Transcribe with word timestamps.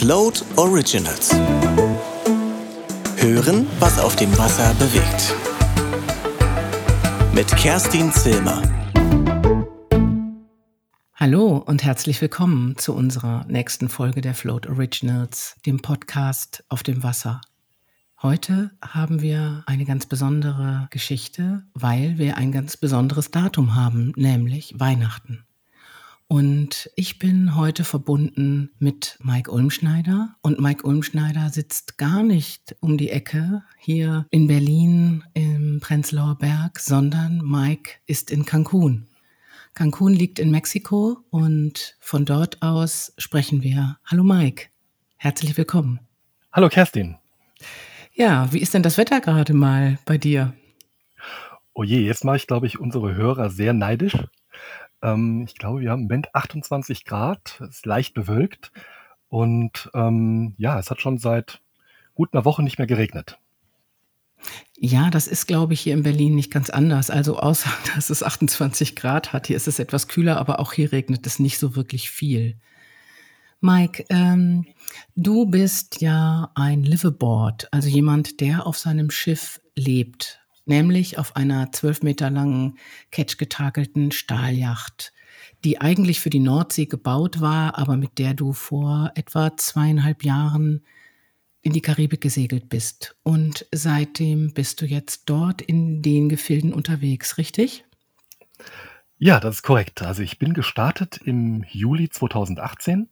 Float 0.00 0.44
Originals. 0.54 1.34
Hören, 3.16 3.66
was 3.80 3.98
auf 3.98 4.14
dem 4.14 4.30
Wasser 4.38 4.72
bewegt. 4.74 5.34
Mit 7.34 7.48
Kerstin 7.56 8.12
Zilmer. 8.12 8.62
Hallo 11.14 11.56
und 11.66 11.82
herzlich 11.82 12.20
willkommen 12.20 12.78
zu 12.78 12.94
unserer 12.94 13.44
nächsten 13.48 13.88
Folge 13.88 14.20
der 14.20 14.34
Float 14.34 14.68
Originals, 14.68 15.56
dem 15.66 15.82
Podcast 15.82 16.62
auf 16.68 16.84
dem 16.84 17.02
Wasser. 17.02 17.40
Heute 18.22 18.70
haben 18.80 19.20
wir 19.20 19.64
eine 19.66 19.84
ganz 19.84 20.06
besondere 20.06 20.86
Geschichte, 20.90 21.64
weil 21.74 22.18
wir 22.18 22.36
ein 22.36 22.52
ganz 22.52 22.76
besonderes 22.76 23.32
Datum 23.32 23.74
haben, 23.74 24.12
nämlich 24.14 24.78
Weihnachten. 24.78 25.47
Und 26.30 26.90
ich 26.94 27.18
bin 27.18 27.56
heute 27.56 27.84
verbunden 27.84 28.70
mit 28.78 29.18
Mike 29.22 29.50
Ulmschneider. 29.50 30.36
Und 30.42 30.60
Mike 30.60 30.86
Ulmschneider 30.86 31.48
sitzt 31.48 31.96
gar 31.96 32.22
nicht 32.22 32.76
um 32.80 32.98
die 32.98 33.08
Ecke 33.08 33.62
hier 33.78 34.26
in 34.30 34.46
Berlin 34.46 35.24
im 35.32 35.80
Prenzlauer 35.80 36.36
Berg, 36.38 36.80
sondern 36.80 37.38
Mike 37.38 37.92
ist 38.06 38.30
in 38.30 38.44
Cancun. 38.44 39.06
Cancun 39.72 40.12
liegt 40.12 40.38
in 40.38 40.50
Mexiko 40.50 41.24
und 41.30 41.96
von 41.98 42.26
dort 42.26 42.60
aus 42.60 43.14
sprechen 43.16 43.62
wir. 43.62 43.96
Hallo 44.04 44.22
Mike, 44.22 44.66
herzlich 45.16 45.56
willkommen. 45.56 45.98
Hallo 46.52 46.68
Kerstin. 46.68 47.16
Ja, 48.12 48.52
wie 48.52 48.58
ist 48.58 48.74
denn 48.74 48.82
das 48.82 48.98
Wetter 48.98 49.22
gerade 49.22 49.54
mal 49.54 49.98
bei 50.04 50.18
dir? 50.18 50.52
Oh 51.72 51.84
je, 51.84 52.00
jetzt 52.00 52.24
mache 52.24 52.36
ich, 52.36 52.46
glaube 52.46 52.66
ich, 52.66 52.78
unsere 52.78 53.14
Hörer 53.14 53.48
sehr 53.48 53.72
neidisch. 53.72 54.18
Ähm, 55.02 55.44
ich 55.46 55.54
glaube, 55.56 55.80
wir 55.80 55.90
haben 55.90 56.02
im 56.02 56.08
Moment 56.08 56.34
28 56.34 57.04
Grad, 57.04 57.60
ist 57.68 57.86
leicht 57.86 58.14
bewölkt 58.14 58.72
und 59.28 59.90
ähm, 59.94 60.54
ja, 60.58 60.78
es 60.78 60.90
hat 60.90 61.00
schon 61.00 61.18
seit 61.18 61.60
gut 62.14 62.32
einer 62.32 62.44
Woche 62.44 62.62
nicht 62.62 62.78
mehr 62.78 62.86
geregnet. 62.86 63.38
Ja, 64.76 65.10
das 65.10 65.26
ist, 65.26 65.46
glaube 65.46 65.74
ich, 65.74 65.80
hier 65.80 65.94
in 65.94 66.04
Berlin 66.04 66.34
nicht 66.34 66.52
ganz 66.52 66.70
anders. 66.70 67.10
Also 67.10 67.38
außer, 67.38 67.70
dass 67.94 68.10
es 68.10 68.22
28 68.22 68.96
Grad 68.96 69.32
hat. 69.32 69.46
Hier 69.48 69.56
ist 69.56 69.68
es 69.68 69.78
etwas 69.78 70.08
kühler, 70.08 70.38
aber 70.38 70.60
auch 70.60 70.72
hier 70.72 70.92
regnet 70.92 71.26
es 71.26 71.38
nicht 71.38 71.58
so 71.58 71.76
wirklich 71.76 72.10
viel. 72.10 72.56
Mike, 73.60 74.04
ähm, 74.08 74.66
du 75.16 75.46
bist 75.46 76.00
ja 76.00 76.52
ein 76.54 76.84
Liveaboard, 76.84 77.72
also 77.72 77.88
jemand, 77.88 78.40
der 78.40 78.68
auf 78.68 78.78
seinem 78.78 79.10
Schiff 79.10 79.60
lebt 79.74 80.40
nämlich 80.68 81.18
auf 81.18 81.36
einer 81.36 81.72
zwölf 81.72 82.02
Meter 82.02 82.30
langen 82.30 82.78
catch-getakelten 83.10 84.12
Stahljacht, 84.12 85.12
die 85.64 85.80
eigentlich 85.80 86.20
für 86.20 86.30
die 86.30 86.40
Nordsee 86.40 86.86
gebaut 86.86 87.40
war, 87.40 87.78
aber 87.78 87.96
mit 87.96 88.18
der 88.18 88.34
du 88.34 88.52
vor 88.52 89.12
etwa 89.14 89.56
zweieinhalb 89.56 90.24
Jahren 90.24 90.84
in 91.62 91.72
die 91.72 91.82
Karibik 91.82 92.20
gesegelt 92.20 92.68
bist. 92.68 93.16
Und 93.22 93.66
seitdem 93.72 94.54
bist 94.54 94.80
du 94.80 94.86
jetzt 94.86 95.24
dort 95.26 95.60
in 95.60 96.02
den 96.02 96.28
Gefilden 96.28 96.72
unterwegs, 96.72 97.38
richtig? 97.38 97.84
Ja, 99.18 99.40
das 99.40 99.56
ist 99.56 99.62
korrekt. 99.62 100.02
Also 100.02 100.22
ich 100.22 100.38
bin 100.38 100.54
gestartet 100.54 101.18
im 101.24 101.64
Juli 101.68 102.08
2018, 102.08 103.08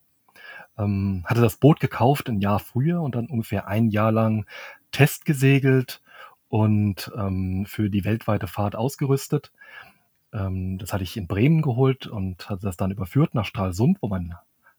ähm, 0.79 1.25
hatte 1.27 1.41
das 1.41 1.57
Boot 1.57 1.81
gekauft 1.81 2.29
ein 2.29 2.41
Jahr 2.41 2.61
früher 2.61 3.03
und 3.03 3.17
dann 3.17 3.27
ungefähr 3.27 3.67
ein 3.67 3.89
Jahr 3.89 4.13
lang 4.13 4.47
Test 4.93 5.25
gesegelt 5.25 6.01
und 6.49 7.11
ähm, 7.17 7.67
für 7.67 7.91
die 7.91 8.05
weltweite 8.05 8.47
Fahrt 8.47 8.77
ausgerüstet. 8.77 9.53
Ähm, 10.33 10.79
das 10.79 10.93
hatte 10.93 11.05
ich 11.05 11.17
in 11.17 11.27
Bremen 11.27 11.63
geholt 11.63 12.07
und 12.07 12.49
hatte 12.49 12.63
das 12.63 12.77
dann 12.77 12.91
überführt 12.91 13.35
nach 13.35 13.45
Stralsund, 13.45 13.99
wo 14.01 14.09
mein 14.09 14.35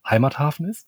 Heimathafen 0.07 0.67
ist. 0.67 0.87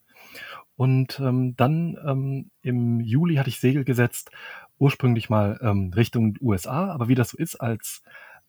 Und 0.76 1.20
ähm, 1.20 1.56
dann 1.58 1.98
ähm, 2.06 2.52
im 2.62 3.02
Juli 3.02 3.36
hatte 3.36 3.50
ich 3.50 3.60
Segel 3.60 3.84
gesetzt, 3.84 4.32
ursprünglich 4.78 5.30
mal 5.30 5.60
ähm, 5.62 5.92
Richtung 5.94 6.38
USA, 6.42 6.92
aber 6.92 7.10
wie 7.10 7.16
das 7.16 7.30
so 7.30 7.38
ist 7.38 7.58
als, 7.58 8.02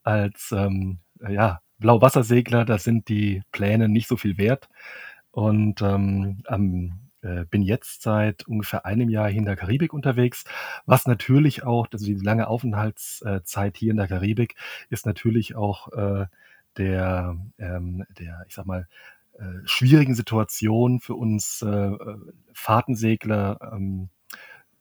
als 0.04 0.52
ähm, 0.52 1.00
ja, 1.28 1.60
Blauwassersegler, 1.78 2.64
da 2.64 2.78
sind 2.78 3.08
die 3.08 3.42
Pläne 3.50 3.88
nicht 3.88 4.06
so 4.06 4.16
viel 4.16 4.38
wert. 4.38 4.68
Und 5.32 5.82
ähm, 5.82 6.42
am 6.46 7.09
äh, 7.22 7.44
bin 7.44 7.62
jetzt 7.62 8.02
seit 8.02 8.46
ungefähr 8.46 8.86
einem 8.86 9.08
Jahr 9.08 9.28
hier 9.28 9.38
in 9.38 9.44
der 9.44 9.56
Karibik 9.56 9.92
unterwegs, 9.92 10.44
was 10.86 11.06
natürlich 11.06 11.64
auch, 11.64 11.88
also 11.92 12.06
die 12.06 12.14
lange 12.14 12.48
Aufenthaltszeit 12.48 13.76
hier 13.76 13.90
in 13.90 13.96
der 13.96 14.08
Karibik 14.08 14.56
ist 14.88 15.06
natürlich 15.06 15.54
auch 15.54 15.92
äh, 15.92 16.26
der, 16.76 17.36
ähm, 17.58 18.04
der, 18.18 18.44
ich 18.48 18.54
sag 18.54 18.66
mal, 18.66 18.86
äh, 19.38 19.44
schwierigen 19.64 20.14
Situation 20.14 21.00
für 21.00 21.14
uns 21.14 21.62
äh, 21.62 21.92
Fahrtensegler 22.52 23.72
ähm, 23.72 24.08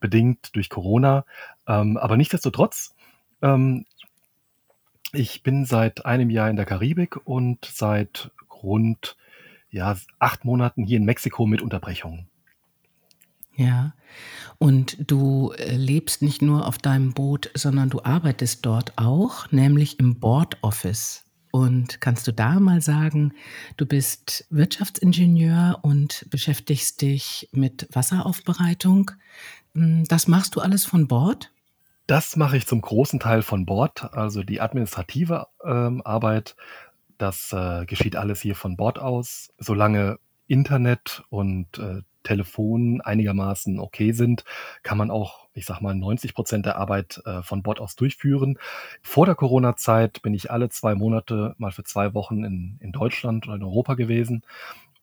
bedingt 0.00 0.54
durch 0.56 0.70
Corona. 0.70 1.24
Ähm, 1.66 1.96
aber 1.96 2.16
nichtsdestotrotz, 2.16 2.94
ähm, 3.42 3.84
ich 5.12 5.42
bin 5.42 5.64
seit 5.64 6.06
einem 6.06 6.30
Jahr 6.30 6.48
in 6.50 6.56
der 6.56 6.66
Karibik 6.66 7.16
und 7.26 7.64
seit 7.64 8.30
rund 8.62 9.16
ja, 9.70 9.96
acht 10.18 10.44
Monaten 10.44 10.84
hier 10.84 10.96
in 10.96 11.04
Mexiko 11.04 11.46
mit 11.46 11.62
Unterbrechungen. 11.62 12.29
Ja. 13.60 13.92
Und 14.56 14.96
du 15.10 15.52
äh, 15.52 15.76
lebst 15.76 16.22
nicht 16.22 16.40
nur 16.40 16.66
auf 16.66 16.78
deinem 16.78 17.12
Boot, 17.12 17.50
sondern 17.54 17.90
du 17.90 18.02
arbeitest 18.02 18.64
dort 18.64 18.94
auch, 18.96 19.52
nämlich 19.52 20.00
im 20.00 20.18
Board 20.18 20.56
Office. 20.62 21.24
Und 21.50 22.00
kannst 22.00 22.26
du 22.26 22.32
da 22.32 22.58
mal 22.58 22.80
sagen, 22.80 23.34
du 23.76 23.84
bist 23.84 24.46
Wirtschaftsingenieur 24.48 25.80
und 25.82 26.26
beschäftigst 26.30 27.02
dich 27.02 27.50
mit 27.52 27.86
Wasseraufbereitung. 27.92 29.10
Hm, 29.74 30.04
das 30.08 30.26
machst 30.26 30.56
du 30.56 30.60
alles 30.60 30.86
von 30.86 31.06
Bord? 31.06 31.52
Das 32.06 32.34
mache 32.36 32.56
ich 32.56 32.66
zum 32.66 32.80
großen 32.80 33.20
Teil 33.20 33.42
von 33.42 33.66
Bord. 33.66 34.14
Also 34.14 34.42
die 34.42 34.62
administrative 34.62 35.48
ähm, 35.62 36.00
Arbeit, 36.02 36.56
das 37.18 37.52
äh, 37.52 37.84
geschieht 37.84 38.16
alles 38.16 38.40
hier 38.40 38.54
von 38.54 38.78
Bord 38.78 38.98
aus. 38.98 39.50
Solange 39.58 40.18
Internet 40.46 41.22
und 41.28 41.78
äh, 41.78 42.02
Telefon 42.22 43.00
einigermaßen 43.00 43.78
okay 43.78 44.12
sind, 44.12 44.44
kann 44.82 44.98
man 44.98 45.10
auch, 45.10 45.48
ich 45.54 45.66
sag 45.66 45.80
mal, 45.80 45.94
90 45.94 46.34
Prozent 46.34 46.66
der 46.66 46.76
Arbeit 46.76 47.22
äh, 47.24 47.42
von 47.42 47.62
Bord 47.62 47.80
aus 47.80 47.96
durchführen. 47.96 48.58
Vor 49.02 49.26
der 49.26 49.34
Corona-Zeit 49.34 50.22
bin 50.22 50.34
ich 50.34 50.50
alle 50.50 50.68
zwei 50.68 50.94
Monate 50.94 51.54
mal 51.58 51.72
für 51.72 51.84
zwei 51.84 52.14
Wochen 52.14 52.44
in, 52.44 52.78
in 52.80 52.92
Deutschland 52.92 53.46
oder 53.46 53.56
in 53.56 53.62
Europa 53.62 53.94
gewesen, 53.94 54.42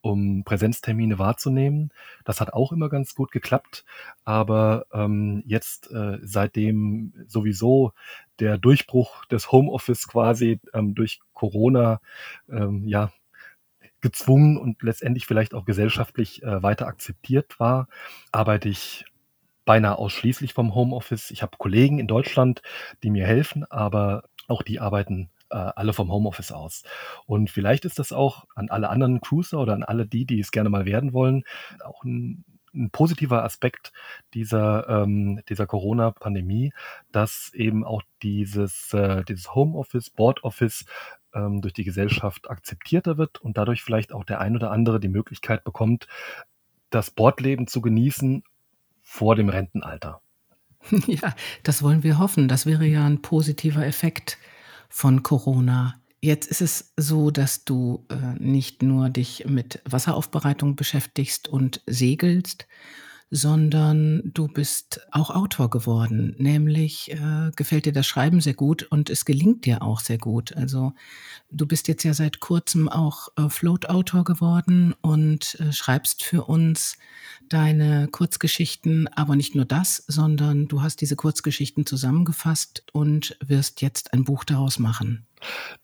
um 0.02 0.44
Präsenztermine 0.44 1.20
wahrzunehmen. 1.20 1.92
Das 2.24 2.40
hat 2.40 2.54
auch 2.54 2.72
immer 2.72 2.90
ganz 2.90 3.16
gut 3.16 3.32
geklappt, 3.32 3.84
aber 4.24 4.86
ähm, 4.94 5.44
jetzt 5.46 5.92
äh, 5.92 6.20
seitdem 6.22 7.14
sowieso 7.28 7.94
der 8.40 8.58
Durchbruch 8.58 9.26
des 9.26 9.52
Homeoffice 9.52 10.08
quasi 10.08 10.60
ähm, 10.74 10.94
durch 10.96 11.20
Corona 11.34 12.00
ähm, 12.50 12.88
ja 12.88 13.12
gezwungen 14.02 14.58
und 14.58 14.82
letztendlich 14.84 15.26
vielleicht 15.26 15.54
auch 15.54 15.66
gesellschaftlich 15.66 16.44
äh, 16.44 16.62
weiter 16.62 16.88
akzeptiert 16.88 17.60
war, 17.60 17.88
arbeite 18.32 18.70
ich 18.70 19.06
beinahe 19.66 19.98
ausschließlich 19.98 20.54
vom 20.54 20.74
Homeoffice. 20.76 21.32
Ich 21.32 21.42
habe 21.42 21.58
Kollegen 21.58 22.00
in 22.00 22.08
Deutschland, 22.08 22.62
die 23.04 23.10
mir 23.10 23.26
helfen, 23.26 23.66
aber 23.70 24.24
auch 24.48 24.64
die 24.64 24.80
arbeiten 24.80 25.30
äh, 25.50 25.56
alle 25.56 25.94
vom 25.94 26.12
Homeoffice 26.12 26.52
aus. 26.52 26.84
Und 27.26 27.50
vielleicht 27.50 27.86
ist 27.86 28.00
das 28.00 28.12
auch 28.12 28.46
an 28.56 28.70
alle 28.70 28.90
anderen 28.90 29.22
Cruiser 29.22 29.60
oder 29.60 29.74
an 29.74 29.84
alle 29.84 30.08
die, 30.08 30.26
die 30.26 30.40
es 30.40 30.52
gerne 30.52 30.70
mal 30.70 30.86
werden 30.86 31.14
wollen, 31.14 31.44
auch 31.84 32.04
ein, 32.04 32.44
ein 32.74 32.92
positiver 32.92 33.44
Aspekt 33.44 33.92
dieser, 34.34 34.88
ähm, 34.88 35.42
dieser 35.50 35.68
Corona-Pandemie, 35.68 36.74
dass 37.12 37.52
eben 37.54 37.84
auch 37.84 38.04
dieses, 38.22 38.94
äh, 38.94 39.24
dieses 39.26 39.56
Homeoffice, 39.56 40.10
Board 40.10 40.44
Office 40.44 40.86
ähm, 41.34 41.62
durch 41.62 41.74
die 41.74 41.84
Gesellschaft 41.84 42.50
akzeptierter 42.50 43.18
wird 43.18 43.40
und 43.40 43.58
dadurch 43.58 43.84
vielleicht 43.84 44.14
auch 44.14 44.24
der 44.24 44.40
ein 44.42 44.56
oder 44.56 44.72
andere 44.72 45.00
die 45.00 45.10
Möglichkeit 45.10 45.64
bekommt, 45.64 46.08
das 46.90 47.12
Bordleben 47.12 47.68
zu 47.68 47.82
genießen 47.82 48.44
vor 49.02 49.36
dem 49.36 49.50
Rentenalter. 49.50 50.22
Ja, 51.08 51.36
das 51.64 51.84
wollen 51.84 52.04
wir 52.04 52.18
hoffen. 52.18 52.48
Das 52.48 52.66
wäre 52.66 52.86
ja 52.86 53.06
ein 53.06 53.22
positiver 53.22 53.86
Effekt 53.86 54.38
von 54.90 55.22
Corona. 55.22 55.96
Jetzt 56.22 56.50
ist 56.50 56.62
es 56.62 56.94
so, 56.96 57.30
dass 57.30 57.66
du 57.66 58.06
äh, 58.10 58.16
nicht 58.40 58.84
nur 58.84 59.10
dich 59.10 59.46
mit 59.48 59.82
Wasseraufbereitung 59.86 60.76
beschäftigst 60.76 61.48
und 61.48 61.82
segelst, 61.88 62.68
sondern 63.30 64.22
du 64.34 64.48
bist 64.48 65.02
auch 65.12 65.30
Autor 65.30 65.70
geworden. 65.70 66.34
Nämlich 66.38 67.12
äh, 67.12 67.52
gefällt 67.56 67.86
dir 67.86 67.92
das 67.92 68.08
Schreiben 68.08 68.40
sehr 68.40 68.54
gut 68.54 68.84
und 68.84 69.10
es 69.10 69.26
gelingt 69.26 69.66
dir 69.66 69.82
auch 69.82 70.00
sehr 70.00 70.18
gut. 70.18 70.56
Also 70.56 70.94
du 71.52 71.66
bist 71.66 71.88
jetzt 71.90 72.04
ja 72.04 72.14
seit 72.14 72.40
kurzem 72.40 72.88
auch 72.88 73.28
äh, 73.36 73.50
Float-Autor 73.50 74.24
geworden 74.24 74.96
und 75.02 75.60
äh, 75.60 75.74
schreibst 75.74 76.24
für 76.24 76.46
uns 76.46 76.98
deine 77.50 78.08
Kurzgeschichten, 78.08 79.08
aber 79.10 79.36
nicht 79.36 79.56
nur 79.56 79.66
das, 79.66 80.04
sondern 80.08 80.68
du 80.68 80.82
hast 80.82 81.02
diese 81.02 81.16
Kurzgeschichten 81.16 81.86
zusammengefasst 81.86 82.84
und 82.94 83.38
wirst 83.46 83.82
jetzt 83.82 84.14
ein 84.14 84.24
Buch 84.24 84.46
daraus 84.46 84.80
machen. 84.80 85.27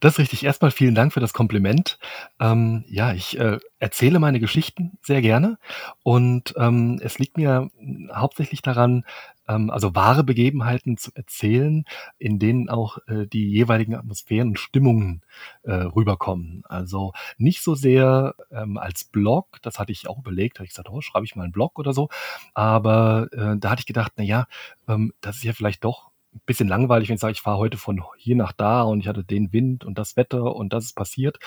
Das 0.00 0.14
ist 0.14 0.18
richtig. 0.18 0.44
Erstmal 0.44 0.70
vielen 0.70 0.94
Dank 0.94 1.12
für 1.12 1.20
das 1.20 1.32
Kompliment. 1.32 1.98
Ähm, 2.40 2.84
ja, 2.88 3.12
ich, 3.12 3.38
äh, 3.38 3.58
erzähle 3.78 4.18
meine 4.18 4.40
Geschichten 4.40 4.98
sehr 5.02 5.20
gerne 5.22 5.58
und, 6.02 6.54
ähm, 6.56 6.98
es 7.02 7.18
liegt 7.18 7.36
mir 7.36 7.70
hauptsächlich 8.14 8.62
daran, 8.62 9.04
ähm, 9.48 9.70
also 9.70 9.94
wahre 9.94 10.24
Begebenheiten 10.24 10.96
zu 10.96 11.10
erzählen, 11.14 11.84
in 12.18 12.38
denen 12.38 12.68
auch, 12.70 12.98
äh, 13.08 13.26
die 13.26 13.48
jeweiligen 13.50 13.94
Atmosphären 13.94 14.48
und 14.50 14.58
Stimmungen, 14.58 15.22
äh, 15.64 15.72
rüberkommen. 15.74 16.62
Also, 16.66 17.12
nicht 17.36 17.62
so 17.62 17.74
sehr, 17.74 18.34
ähm, 18.50 18.78
als 18.78 19.04
Blog, 19.04 19.58
das 19.62 19.78
hatte 19.78 19.92
ich 19.92 20.08
auch 20.08 20.18
überlegt, 20.18 20.58
habe 20.58 20.64
ich 20.64 20.70
gesagt: 20.70 20.88
„Oh, 20.90 21.00
schreibe 21.02 21.26
ich 21.26 21.36
mal 21.36 21.44
'n 21.46 21.52
Blog 21.52 21.78
oder 21.78 21.92
so?“ 21.92 22.08
Aber, 22.54 23.28
äh, 23.32 23.56
da 23.58 23.70
hatte 23.70 23.80
ich 23.80 23.86
gedacht: 23.86 24.12
„Na 24.16 24.24
ja, 24.24 24.46
ähm, 24.88 25.12
das 25.20 25.36
ist 25.36 25.44
ja 25.44 25.52
vielleicht 25.52 25.84
doch 25.84 26.10
bisschen 26.46 26.68
langweilig, 26.68 27.08
wenn 27.08 27.14
ich 27.14 27.20
sage, 27.20 27.32
ich 27.32 27.42
fahre 27.42 27.58
heute 27.58 27.76
von 27.78 28.02
hier 28.16 28.36
nach 28.36 28.52
da 28.52 28.82
und 28.82 29.00
ich 29.00 29.08
hatte 29.08 29.24
den 29.24 29.52
Wind 29.52 29.84
und 29.84 29.98
das 29.98 30.16
Wetter 30.16 30.56
und 30.56 30.72
das 30.72 30.84
ist 30.84 30.96
passiert, 30.96 31.38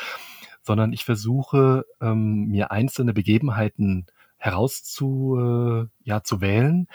sondern 0.61 0.93
ich 0.93 1.05
versuche, 1.05 1.85
ähm, 2.01 2.47
mir 2.47 2.71
einzelne 2.71 3.13
Begebenheiten 3.13 4.07
herauszu 4.37 5.37
äh, 5.39 5.87
ja, 6.03 6.23
zu 6.23 6.41
wählen, 6.41 6.87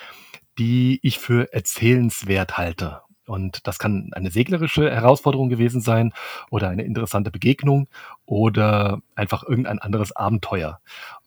die 0.58 1.00
ich 1.02 1.18
für 1.18 1.52
erzählenswert 1.52 2.56
halte. 2.56 3.00
Und 3.26 3.66
das 3.66 3.78
kann 3.78 4.10
eine 4.12 4.30
seglerische 4.30 4.90
Herausforderung 4.90 5.48
gewesen 5.48 5.80
sein 5.80 6.12
oder 6.50 6.68
eine 6.68 6.82
interessante 6.82 7.30
Begegnung 7.30 7.88
oder 8.26 9.00
einfach 9.14 9.44
irgendein 9.44 9.78
anderes 9.78 10.14
Abenteuer. 10.14 10.80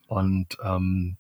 Und, 0.07 0.57
ähm, 0.63 1.17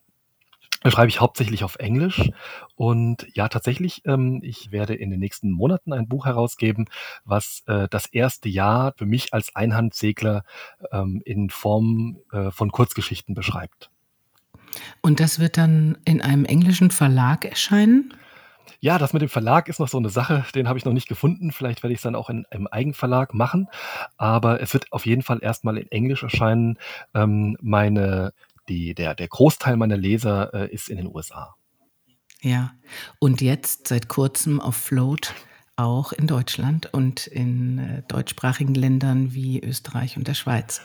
schreibe 0.91 1.09
ich 1.09 1.19
hauptsächlich 1.21 1.63
auf 1.63 1.75
Englisch 1.77 2.29
und 2.75 3.27
ja, 3.33 3.47
tatsächlich, 3.49 4.01
ähm, 4.05 4.39
ich 4.43 4.71
werde 4.71 4.95
in 4.95 5.09
den 5.09 5.19
nächsten 5.19 5.51
Monaten 5.51 5.93
ein 5.93 6.07
Buch 6.07 6.25
herausgeben, 6.25 6.85
was, 7.25 7.63
äh, 7.67 7.87
das 7.89 8.05
erste 8.07 8.49
Jahr 8.49 8.93
für 8.97 9.05
mich 9.05 9.33
als 9.33 9.55
Einhandsegler, 9.55 10.43
ähm, 10.91 11.21
in 11.25 11.49
Form, 11.49 12.17
äh, 12.31 12.51
von 12.51 12.71
Kurzgeschichten 12.71 13.35
beschreibt. 13.35 13.89
Und 15.01 15.19
das 15.19 15.39
wird 15.39 15.57
dann 15.57 15.97
in 16.05 16.21
einem 16.21 16.45
englischen 16.45 16.91
Verlag 16.91 17.45
erscheinen? 17.45 18.13
Ja, 18.81 18.97
das 18.97 19.13
mit 19.13 19.21
dem 19.21 19.29
Verlag 19.29 19.69
ist 19.69 19.79
noch 19.79 19.87
so 19.87 19.99
'ne 19.99 20.09
Sache, 20.09 20.45
den 20.53 20.67
habe 20.67 20.77
ich 20.77 20.85
noch 20.85 20.93
nicht 20.93 21.07
gefunden. 21.07 21.51
Vielleicht 21.51 21.83
werde 21.83 21.93
ich's 21.93 22.01
dann 22.03 22.15
auch 22.15 22.29
in 22.29 22.45
im 22.51 22.67
Eigenverlag 22.67 23.33
machen, 23.33 23.67
aber 24.17 24.61
es 24.61 24.73
wird 24.73 24.91
auf 24.91 25.05
jeden 25.05 25.21
Fall 25.21 25.39
erst 25.41 25.63
mal 25.63 25.77
in 25.77 25.89
Englisch 25.91 26.23
erscheinen. 26.23 26.77
Ähm, 27.13 27.57
meine 27.61 28.33
die 28.69 28.93
der 28.95 29.15
der 29.15 29.27
Großteil 29.27 29.77
meiner 29.77 29.97
Leser, 29.97 30.53
äh, 30.53 30.73
ist 30.73 30.89
in 30.89 30.97
den 30.97 31.07
USA. 31.07 31.55
Ja. 32.41 32.73
Und 33.19 33.41
jetzt 33.41 33.87
seit 33.87 34.07
Kurzem 34.07 34.59
auf 34.59 34.75
Float 34.75 35.33
auch 35.75 36.13
in 36.13 36.27
Deutschland 36.27 36.93
und 36.93 37.27
in, 37.27 37.79
äh, 37.79 38.03
deutschsprachigen 38.07 38.75
Ländern 38.75 39.33
wie 39.33 39.59
Österreich 39.61 40.17
und 40.17 40.27
der 40.27 40.33
Schweiz. 40.35 40.81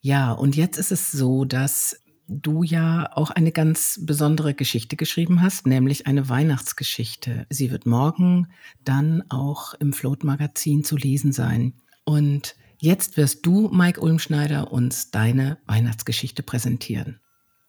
Ja, 0.00 0.32
und 0.32 0.56
jetzt 0.56 0.78
ist 0.78 0.92
es 0.92 1.12
so, 1.12 1.44
dass 1.44 2.00
du 2.28 2.62
ja 2.62 3.10
auch 3.14 3.30
eine 3.30 3.52
ganz 3.52 4.00
besondere 4.04 4.54
Geschichte 4.54 4.96
geschrieben 4.96 5.42
hast, 5.42 5.66
nämlich 5.66 6.06
eine 6.06 6.28
Weihnachtsgeschichte. 6.28 7.46
Sie 7.50 7.70
wird 7.70 7.84
morgen 7.84 8.48
dann 8.84 9.22
auch 9.28 9.74
im 9.74 9.92
Float-Magazin 9.92 10.84
zu 10.84 10.96
lesen 10.96 11.32
sein. 11.32 11.74
Und 12.04 12.56
jetzt 12.82 13.16
wirst 13.16 13.46
du, 13.46 13.68
Mike 13.68 14.00
Ulmschneider, 14.00 14.72
uns 14.72 15.10
deine 15.10 15.58
Weihnachtsgeschichte 15.66 16.42
präsentieren. 16.42 17.20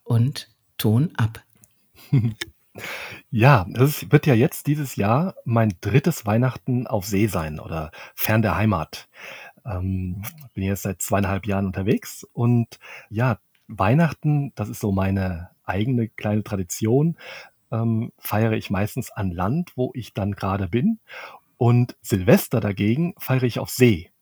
Und 0.04 0.50
Ton 0.78 1.12
ab. 1.16 1.44
Ja, 3.30 3.68
das 3.70 4.12
wird 4.12 4.26
ja 4.26 4.34
jetzt 4.34 4.66
dieses 4.66 4.96
Jahr 4.96 5.36
mein 5.46 5.76
3. 5.82 6.26
Weihnachten 6.26 6.88
auf 6.88 7.06
See 7.06 7.28
sein 7.28 7.60
oder 7.60 7.92
fern 8.16 8.42
der 8.42 8.56
Heimat. 8.58 9.08
Ähm, 9.64 10.24
bin 10.56 10.64
jetzt 10.64 10.82
seit 10.82 11.00
2,5 11.00 11.48
Jahren 11.48 11.68
unterwegs 11.68 12.26
und 12.34 12.80
ja, 13.12 13.38
Weihnachten, 13.68 14.54
das 14.56 14.70
ist 14.70 14.80
so 14.80 14.92
meine 14.92 15.52
eigene 15.64 16.10
kleine 16.10 16.44
Tradition, 16.44 17.16
ähm, 17.72 18.12
feiere 18.18 18.54
ich 18.54 18.72
meistens 18.72 19.12
an 19.12 19.30
Land, 19.30 19.74
wo 19.76 19.92
ich 19.94 20.16
dann 20.16 20.32
grade 20.32 20.68
bin. 20.68 21.00
Und 21.58 21.96
Silvester 22.02 22.60
dagegen 22.60 23.14
feiere 23.20 23.44
ich 23.44 23.60
auf 23.60 23.70
See. 23.70 24.13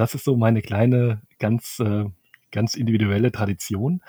Das 0.00 0.14
ist 0.14 0.24
so 0.24 0.34
meine 0.34 0.62
kleine, 0.62 1.20
ganz, 1.38 1.78
äh 1.80 2.06
ganz 2.50 2.74
individuelle 2.74 3.30
Tradition. 3.30 4.02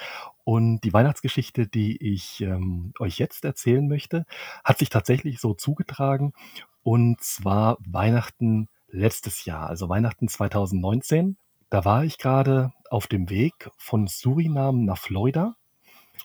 Und 0.46 0.82
die 0.82 0.94
Weihnachtsgeschichte, 0.94 1.68
die 1.68 1.98
ich, 1.98 2.42
ähm, 2.42 2.94
euch 3.00 3.20
jetzt 3.20 3.46
erzählen 3.46 3.88
möchte, 3.88 4.26
hat 4.64 4.80
sich 4.80 4.90
tatsächlich 4.90 5.40
so 5.40 5.54
zugetragen, 5.54 6.34
und 6.82 7.22
zwar 7.22 7.78
Weihnachten 7.86 8.70
letztes 8.90 9.46
Jahr, 9.46 9.70
also 9.70 9.90
Weihnachten 9.90 10.28
2019. 10.28 11.38
Da 11.70 11.86
war 11.86 12.06
ich 12.06 12.18
grade 12.18 12.74
auf 12.90 13.08
dem 13.08 13.30
Weg 13.30 13.70
von 13.78 14.08
Suriname 14.08 14.84
nach 14.84 14.98
Florida 14.98 15.56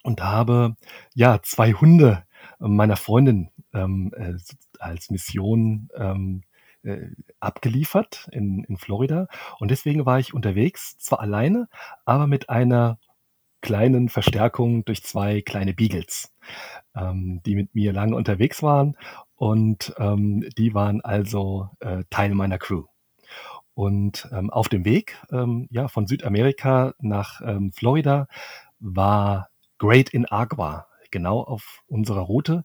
und 0.05 0.23
habe, 0.23 0.77
ja, 1.15 1.43
2 1.43 1.73
Hunde 1.73 2.25
meiner 2.61 2.97
Freundin, 2.97 3.51
ähm, 3.75 4.13
äh, 4.17 4.35
als 4.79 5.11
Mission, 5.11 5.89
ähm, 5.97 6.45
äh, 6.87 7.11
abgeliefert 7.41 8.29
in 8.33 8.65
in 8.65 8.79
Florida. 8.79 9.29
Und 9.61 9.71
deswegen 9.73 10.07
war 10.07 10.21
ich 10.21 10.35
unterwegs, 10.35 10.99
zwar 10.99 11.21
alleine, 11.21 11.69
aber 12.07 12.27
mit 12.29 12.51
einer 12.51 12.99
kleinen 13.63 14.09
Verstärkung 14.09 14.85
durch 14.85 15.03
2 15.05 15.43
kleine 15.43 15.75
Beagles, 15.75 16.33
ähm, 16.97 17.43
die 17.47 17.57
mit 17.57 17.75
mir 17.75 17.93
lange 17.93 18.17
unterwegs 18.17 18.63
waren 18.63 18.97
und, 19.37 19.95
ähm, 19.99 20.49
die 20.59 20.75
waren 20.75 21.01
also, 21.03 21.71
äh, 21.81 22.05
Teil 22.11 22.35
meiner 22.35 22.59
Crew. 22.59 22.85
Und, 23.75 24.29
ähm, 24.33 24.51
auf 24.51 24.69
dem 24.69 24.85
Weg, 24.85 25.23
ähm, 25.33 25.69
ja, 25.71 25.89
von 25.89 26.07
Südamerika 26.07 26.95
nach, 27.01 27.41
ähm, 27.43 27.73
Florida 27.73 28.29
war 28.81 29.51
Great 29.79 30.11
in 30.11 30.27
Agua 30.31 30.87
genau 31.11 31.41
auf 31.43 31.83
unserer 31.89 32.23
Route. 32.23 32.65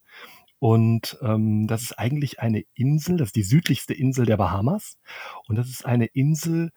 Und, 0.61 1.17
ähm, 1.23 1.65
das 1.65 1.81
ist 1.81 1.97
eigentlich 1.97 2.39
eine 2.39 2.63
Insel, 2.75 3.17
das 3.17 3.29
ist 3.29 3.35
die 3.35 3.41
südlichste 3.41 3.95
Insel 3.95 4.27
der 4.27 4.37
Bahamas. 4.37 4.99
Und 5.47 5.55
das 5.55 5.67
ist 5.67 5.87
eine 5.87 6.05
Insel, 6.05 6.71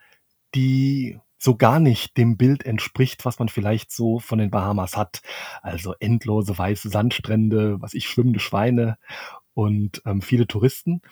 die 0.54 1.18
so 1.38 1.56
gar 1.56 1.80
nicht 1.80 2.16
dem 2.16 2.38
Bild 2.38 2.64
entspricht, 2.64 3.26
was 3.26 3.38
man 3.38 3.50
vielleicht 3.50 3.92
so 3.92 4.20
von 4.20 4.38
den 4.38 4.50
Bahamas 4.50 4.96
hat. 4.96 5.20
Also 5.60 5.94
endlose 6.00 6.56
weiße 6.56 6.88
Sandstrände, 6.88 7.76
was 7.82 7.92
ich, 7.92 8.08
schwimmende 8.08 8.40
Schweine 8.40 8.96
und, 9.52 10.00
ähm, 10.06 10.22
viele 10.22 10.46
Touristen. 10.46 11.02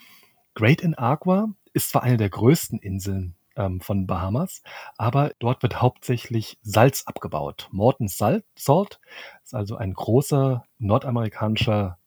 Great 0.55 0.81
in 0.81 0.97
Agua 0.97 1.53
ist 1.73 1.89
zwar 1.89 2.01
eine 2.01 2.17
der 2.17 2.31
größten 2.31 2.79
Inseln, 2.79 3.35
ähm, 3.55 3.81
von 3.81 4.07
Bahamas, 4.07 4.63
aber 4.97 5.31
dort 5.39 5.61
wird 5.63 5.81
hauptsächlich 5.81 6.57
Salz 6.63 7.03
abgebaut. 7.05 7.69
Morton's 7.71 8.17
Salt 8.17 8.45
Salt 8.57 8.99
ist 9.43 9.53
also 9.53 9.75
ein 9.75 9.93
großer 9.93 10.65
nordamerikanischer, 10.79 11.99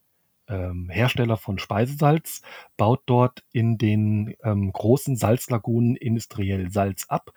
ähm, 0.48 0.88
Hersteller 0.90 1.36
von 1.36 1.58
Speisesalz, 1.58 2.42
baut 2.76 3.02
dort 3.06 3.44
in 3.52 3.78
den, 3.78 4.34
ähm, 4.42 4.72
großen 4.72 5.16
Salzlagunen 5.16 5.96
industriell 5.96 6.70
Salz 6.70 7.06
ab. 7.08 7.32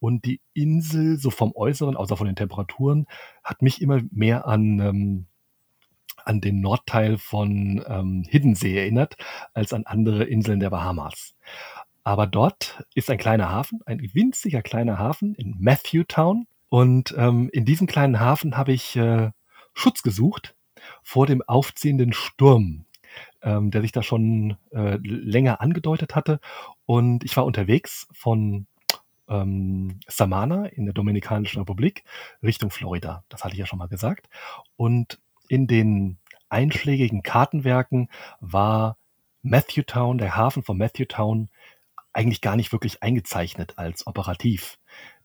Und 0.00 0.24
die 0.24 0.40
Insel, 0.54 1.18
so 1.18 1.30
vom 1.30 1.52
Äußeren, 1.54 1.96
außer 1.96 2.16
von 2.16 2.26
den 2.26 2.36
Temperaturen, 2.36 3.06
hat 3.42 3.62
mich 3.62 3.82
immer 3.82 4.00
mehr 4.10 4.46
an, 4.46 4.80
ähm 4.80 5.26
an 6.24 6.40
den 6.42 6.60
Nordteil 6.60 7.16
von, 7.16 7.82
ähm, 7.88 8.24
Hiddensee 8.28 8.76
erinnert 8.76 9.16
als 9.54 9.72
an 9.72 9.84
andere 9.84 10.24
Inseln 10.24 10.60
der 10.60 10.68
Bahamas. 10.68 11.34
Aber 12.04 12.26
dort 12.26 12.84
ist 12.94 13.10
ein 13.10 13.18
kleiner 13.18 13.50
Hafen, 13.50 13.80
ein 13.86 14.00
winziger 14.12 14.60
kleiner 14.62 14.98
Hafen 14.98 15.34
in 15.36 15.56
Matthewtown. 15.58 16.46
Und, 16.68 17.14
ähm, 17.16 17.48
in 17.52 17.64
diesem 17.64 17.86
kleinen 17.86 18.20
Hafen 18.20 18.56
habe 18.58 18.72
ich, 18.72 18.94
äh, 18.96 19.30
Schutz 19.72 20.02
gesucht 20.02 20.54
vor 21.08 21.26
dem 21.26 21.40
aufziehenden 21.40 22.12
Sturm, 22.12 22.84
ähm, 23.40 23.70
der 23.70 23.80
sich 23.80 23.92
da 23.92 24.02
schon, 24.02 24.58
äh, 24.72 24.98
länger 25.02 25.62
angedeutet 25.62 26.14
hatte. 26.14 26.38
Und 26.84 27.24
ich 27.24 27.34
war 27.34 27.46
unterwegs 27.46 28.06
von, 28.12 28.66
ähm, 29.26 30.00
Samana 30.06 30.66
in 30.66 30.84
der 30.84 30.92
Dominikanischen 30.92 31.60
Republik 31.60 32.04
Richtung 32.42 32.68
Florida. 32.70 33.24
Das 33.30 33.42
hatte 33.42 33.54
ich 33.54 33.58
ja 33.58 33.64
schon 33.64 33.78
mal 33.78 33.88
gesagt. 33.88 34.28
Und 34.76 35.18
in 35.48 35.66
den 35.66 36.18
einschlägigen 36.50 37.22
Kartenwerken 37.22 38.10
war 38.40 38.98
Matthewtown, 39.40 40.18
der 40.18 40.36
Hafen 40.36 40.62
von 40.62 40.76
Matthewtown, 40.76 41.48
eigentlich 42.12 42.42
gar 42.42 42.54
nicht 42.54 42.70
wirklich 42.70 43.02
eingezeichnet 43.02 43.78
als 43.78 44.06
operativ. 44.06 44.78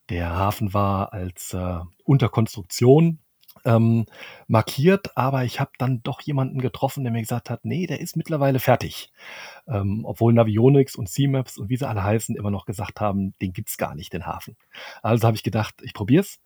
Der 0.07 0.33
Hafen 0.33 0.73
war 0.73 1.11
als, 1.11 1.53
äh, 1.53 1.79
unter 2.05 2.29
Konstruktion, 2.29 3.19
ähm, 3.65 4.05
markiert, 4.47 5.17
aber 5.17 5.43
ich 5.45 5.59
habe 5.59 5.71
dann 5.77 6.03
doch 6.03 6.21
jemanden 6.21 6.59
getroffen, 6.59 7.03
der 7.03 7.13
mir 7.13 7.21
gesagt 7.21 7.49
hat: 7.49 7.65
„Ne, 7.65 7.87
der 7.87 8.01
ist 8.01 8.15
mittlerweile 8.17 8.59
fertig.“ 8.59 9.11
Ähm, 9.67 10.05
obwohl 10.05 10.33
Navionics 10.33 10.95
und 10.95 11.09
Sea-Maps 11.09 11.57
und 11.57 11.69
wie 11.69 11.77
sie 11.77 11.87
alle 11.87 12.03
heißen, 12.03 12.35
immer 12.35 12.51
noch 12.51 12.65
gesagt 12.65 13.01
haben: 13.01 13.33
„Den 13.41 13.53
gibt's 13.53 13.77
gar 13.77 13.95
nicht, 13.95 14.13
den 14.13 14.25
Hafen.“ 14.25 14.57
Also 15.03 15.27
habe 15.27 15.37
ich 15.37 15.43
gedacht, 15.43 15.75
ich 15.83 15.93
probiere 15.93 16.21
es 16.23 16.41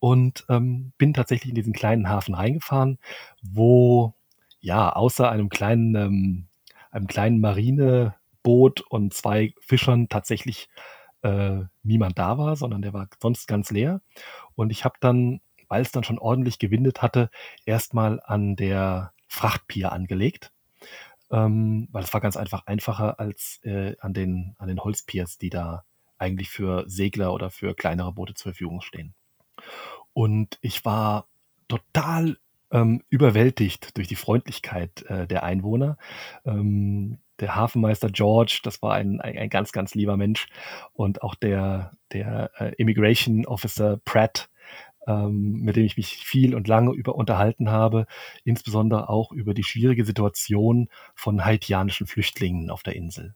und, 0.00 0.44
ähm, 0.48 0.92
bin 0.98 1.14
tatsächlich 1.14 1.50
in 1.50 1.54
diesen 1.56 1.72
kleinen 1.72 2.08
Hafen 2.08 2.34
reingefahren, 2.34 2.98
wo, 3.42 4.14
ja, 4.60 4.90
außer 4.92 5.30
einem 5.30 5.48
kleinen 5.48 5.94
ähm, 5.96 6.48
einem 6.90 7.06
kleinen 7.06 7.40
Marineboot 7.40 8.80
und 8.88 9.12
2 9.14 9.52
Fischern 9.60 10.08
tatsächlich, 10.08 10.68
äh, 11.22 11.62
niemand 11.82 12.18
da 12.18 12.38
war, 12.38 12.56
sondern 12.56 12.82
der 12.82 12.92
war 12.94 13.08
sonst 13.20 13.46
ganz 13.48 13.70
leer. 13.70 14.00
Und 14.56 14.70
ich 14.70 14.84
habe 14.84 14.96
dann, 15.00 15.40
weil 15.68 15.82
es 15.82 15.92
dann 15.92 16.04
schon 16.04 16.18
ordentlich 16.18 16.58
gewindet 16.58 17.02
hatte, 17.02 17.30
erstmal 17.64 18.20
an 18.24 18.56
der 18.56 19.12
Frachtpier 19.26 19.92
angelegt. 19.92 20.52
Ähm, 21.30 21.88
weil 21.92 22.04
es 22.04 22.14
war 22.14 22.22
ganz 22.22 22.38
einfach 22.38 22.66
einfacher 22.66 23.20
als 23.20 23.60
äh, 23.62 23.96
an 24.00 24.14
den, 24.14 24.54
an 24.58 24.68
den 24.68 24.80
Holzpiers, 24.80 25.36
die 25.36 25.50
da 25.50 25.84
eigentlich 26.16 26.48
für 26.48 26.84
Segler 26.88 27.32
oder 27.32 27.50
für 27.50 27.74
kleinere 27.74 28.12
Boote 28.12 28.34
zur 28.34 28.52
Verfügung 28.52 28.80
stehen. 28.80 29.14
Und 30.14 30.58
ich 30.62 30.84
war 30.84 31.26
total 31.68 32.38
ähm, 32.70 33.02
überwältigt 33.08 33.96
durch 33.96 34.08
die 34.08 34.16
Freundlichkeit 34.16 35.02
äh, 35.02 35.26
der 35.26 35.42
Einwohner. 35.42 35.96
Ähm, 36.44 37.18
der 37.40 37.54
Hafenmeister 37.54 38.10
George, 38.10 38.60
das 38.64 38.82
war 38.82 38.94
ein, 38.94 39.20
ein, 39.20 39.38
ein, 39.38 39.48
ganz, 39.48 39.72
ganz 39.72 39.94
lieber 39.94 40.16
Mensch. 40.16 40.48
Und 40.92 41.22
auch 41.22 41.34
der, 41.34 41.92
der 42.12 42.50
äh, 42.58 42.74
Immigration 42.76 43.46
Officer 43.46 43.98
Pratt, 44.04 44.48
ähm, 45.08 45.62
mit 45.62 45.74
dem 45.76 45.84
ich 45.84 45.96
mich 45.96 46.18
viel 46.18 46.54
und 46.54 46.68
lange 46.68 46.92
über 46.92 47.14
unterhalten 47.14 47.70
habe, 47.70 48.06
insbesondere 48.44 49.08
auch 49.08 49.32
über 49.32 49.54
die 49.54 49.64
schwierige 49.64 50.04
Situation 50.04 50.88
von 51.14 51.44
haitianischen 51.44 52.06
Flüchtlingen 52.06 52.70
auf 52.70 52.82
der 52.82 52.94
Insel. 52.94 53.34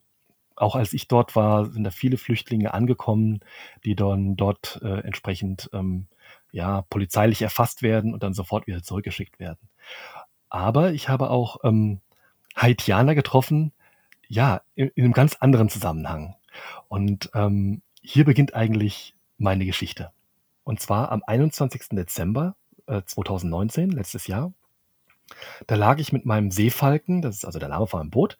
Auch 0.54 0.76
als 0.76 0.92
ich 0.92 1.08
dort 1.08 1.34
war, 1.34 1.64
sind 1.64 1.84
da 1.84 1.90
viele 1.90 2.18
Flüchtlinge 2.18 2.74
angekommen, 2.74 3.40
die 3.84 3.96
dann 3.96 4.36
dort 4.36 4.80
äh, 4.82 5.00
entsprechend 5.00 5.70
ähm, 5.72 6.06
ja, 6.52 6.82
polizeilich 6.82 7.40
erfasst 7.40 7.82
werden 7.82 8.12
und 8.12 8.22
dann 8.22 8.34
sofort 8.34 8.66
wieder 8.66 8.82
zurückgeschickt 8.82 9.40
werden. 9.40 9.70
Aber 10.50 10.92
ich 10.92 11.08
habe 11.08 11.30
auch 11.30 11.56
ähm, 11.64 12.00
Haitianer 12.54 13.14
getroffen, 13.14 13.72
ja, 14.28 14.60
in, 14.74 14.88
in 14.94 15.04
einem 15.04 15.14
ganz 15.14 15.36
anderen 15.36 15.70
Zusammenhang. 15.70 16.36
Und 16.88 17.30
ähm, 17.34 17.80
hier 18.02 18.26
beginnt 18.26 18.54
eigentlich 18.54 19.14
meine 19.38 19.64
Geschichte. 19.64 20.12
Und 20.64 20.80
zwar 20.80 21.10
am 21.10 21.22
21. 21.26 21.90
Dezember 21.90 22.56
äh, 22.86 23.02
2019, 23.04 23.90
letztes 23.90 24.26
Jahr. 24.26 24.52
Da 25.66 25.76
lag 25.76 25.98
ich 25.98 26.12
mit 26.12 26.26
meinem 26.26 26.50
Seefalken, 26.50 27.22
das 27.22 27.36
ist 27.36 27.44
also 27.44 27.58
der 27.58 27.68
Name 27.68 27.86
von 27.86 28.00
meinem 28.00 28.10
Boot, 28.10 28.36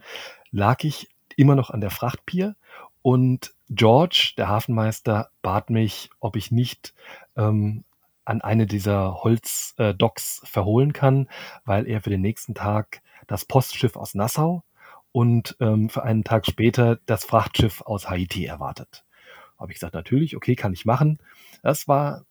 lag 0.51 0.85
ich 0.85 1.09
immer 1.37 1.55
noch 1.55 1.71
an 1.71 1.81
der 1.81 1.91
Frachtpier 1.91 2.55
und 3.01 3.55
George, 3.71 4.35
der 4.37 4.49
Hafenmeister, 4.49 5.31
bat 5.41 5.71
mich, 5.71 6.11
ob 6.21 6.37
ich 6.37 6.51
nicht 6.51 6.95
ähm, 7.37 7.85
an 8.25 8.41
eine 8.43 8.67
dieser 8.67 9.23
Holzdocks 9.23 10.43
äh, 10.43 10.47
verholen 10.47 10.93
kann, 10.93 11.29
weil 11.65 11.89
er 11.89 12.03
für 12.03 12.11
den 12.11 12.21
nächsten 12.21 12.55
Tag 12.55 13.01
das 13.27 13.45
Postschiff 13.45 13.97
aus 13.97 14.15
Nassau 14.15 14.63
und 15.11 15.57
ähm, 15.61 15.89
für 15.89 16.03
einen 16.03 16.25
Tag 16.25 16.47
später 16.47 16.99
das 17.07 17.25
Frachtschiff 17.25 17.83
aus 17.83 18.09
Haiti 18.09 18.45
erwartet. 18.45 19.05
Habe 19.59 19.73
ich 19.73 19.77
gesagt, 19.77 19.95
natürlich, 19.95 20.37
okay, 20.37 20.55
kann 20.55 20.73
ich 20.73 20.85
machen. 20.85 21.19
Das 21.63 21.89
war 21.89 22.25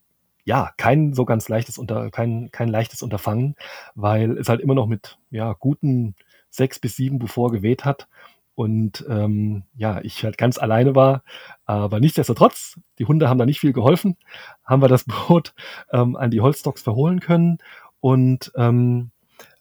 ja 0.43 0.71
kein 0.77 1.13
so 1.13 1.25
ganz 1.25 1.49
leichtes 1.49 1.77
unter 1.77 2.09
kein 2.11 2.51
kein 2.51 2.69
leichtes 2.69 3.01
Unterfangen, 3.01 3.55
weil 3.95 4.37
es 4.37 4.49
halt 4.49 4.61
immer 4.61 4.75
noch 4.75 4.87
mit 4.87 5.17
ja 5.29 5.53
guten 5.53 6.15
sechs 6.49 6.79
bis 6.79 6.95
sieben 6.95 7.19
bevor 7.19 7.51
geweht 7.51 7.85
hat 7.85 8.07
und 8.55 9.05
ähm, 9.09 9.63
ja, 9.75 10.01
ich 10.01 10.23
halt 10.23 10.37
ganz 10.37 10.57
alleine 10.57 10.95
war. 10.95 11.23
Aber 11.65 11.99
nichtsdestotrotz, 11.99 12.79
die 12.99 13.05
Hunde 13.05 13.29
haben 13.29 13.37
da 13.37 13.45
nicht 13.45 13.59
viel 13.59 13.73
geholfen, 13.73 14.17
haben 14.65 14.81
wir 14.81 14.87
das 14.87 15.05
Boot 15.27 15.53
ähm, 15.91 16.15
an 16.15 16.31
die 16.31 16.41
Holzdocks 16.41 16.81
verholen 16.81 17.21
können. 17.21 17.59
Und 18.01 18.51
ähm, 18.55 19.11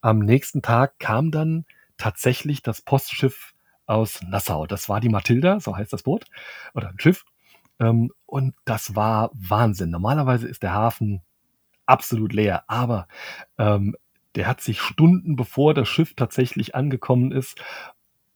am 0.01 0.19
nächsten 0.19 0.63
Tag 0.63 0.99
kam 0.99 1.31
dann 1.31 1.65
tatsächlich 1.99 2.63
das 2.63 2.83
Postschiff 2.83 3.55
aus 3.87 4.21
Nassau. 4.23 4.67
Das 4.67 4.89
war 4.89 5.01
die 5.01 5.09
Matilda, 5.09 5.61
so 5.61 5.77
heißt 5.77 5.93
das 5.93 6.03
Boot, 6.03 6.25
oder 6.75 6.89
ein 6.89 6.99
Schiff. 6.99 7.25
Ähm, 7.81 8.13
und 8.27 8.55
das 8.65 8.95
war 8.95 9.31
Wahnsinn. 9.35 9.91
Normalerweise 9.91 10.49
ist 10.49 10.63
der 10.63 10.75
Hafen 10.75 11.23
absolut 11.87 12.33
leer, 12.33 12.65
aber 12.69 13.09
ähm, 13.59 13.97
der 14.37 14.47
hat 14.47 14.61
sich 14.61 14.81
Stunden 14.81 15.35
bevor 15.35 15.75
das 15.75 15.89
Schiff 15.89 16.15
tatsächlich 16.15 16.75
angekommen 16.75 17.33
ist, 17.33 17.61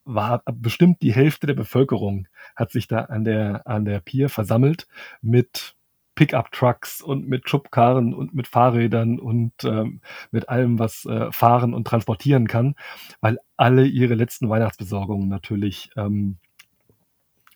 war 0.04 0.42
bestimmt 0.52 1.02
die 1.02 1.14
Hälfte 1.14 1.46
der 1.46 1.54
Bevölkerung 1.54 2.28
hat 2.56 2.70
sich 2.70 2.88
da 2.88 3.02
an 3.02 3.24
der, 3.24 3.66
an 3.66 3.84
der 3.84 4.00
Pier 4.00 4.28
versammelt 4.28 4.86
mit 5.22 5.76
Pickup-Trucks 6.14 7.00
und 7.00 7.28
mit 7.28 7.48
Schubkarren 7.48 8.14
und 8.14 8.34
mit 8.34 8.46
Fahrrädern 8.46 9.18
und 9.18 9.52
ähm, 9.64 10.00
mit 10.30 10.48
allem, 10.48 10.78
was 10.78 11.04
äh, 11.06 11.32
fahren 11.32 11.74
und 11.74 11.86
transportieren 11.86 12.46
kann, 12.46 12.76
weil 13.20 13.38
alle 13.56 13.86
ihre 13.86 14.14
letzten 14.14 14.48
Weihnachtsbesorgungen 14.48 15.28
natürlich 15.28 15.90
ähm, 15.96 16.36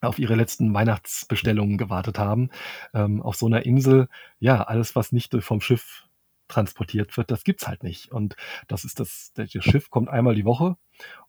auf 0.01 0.19
ihre 0.19 0.35
letzten 0.35 0.73
Weihnachtsbestellungen 0.73 1.79
gewartet 1.79 2.19
haben. 2.19 2.51
Ähm, 2.95 3.23
auf 3.23 3.37
so 3.37 3.47
einer 3.47 3.67
Insel, 3.67 4.09
ja, 4.39 4.63
alles, 4.63 4.97
was 4.97 5.13
nicht 5.13 5.35
vom 5.41 5.61
Schiff 5.61 6.05
transportiert 6.49 7.17
wird, 7.17 7.31
das 7.31 7.45
gibt's 7.45 7.69
halt 7.69 7.83
nicht. 7.83 8.11
Und 8.11 8.37
das 8.67 8.85
ist 8.85 9.01
das, 9.01 9.33
das 9.35 9.51
Schiff 9.51 9.91
kommt 9.91 10.09
einmal 10.09 10.35
die 10.35 10.45
Woche 10.45 10.77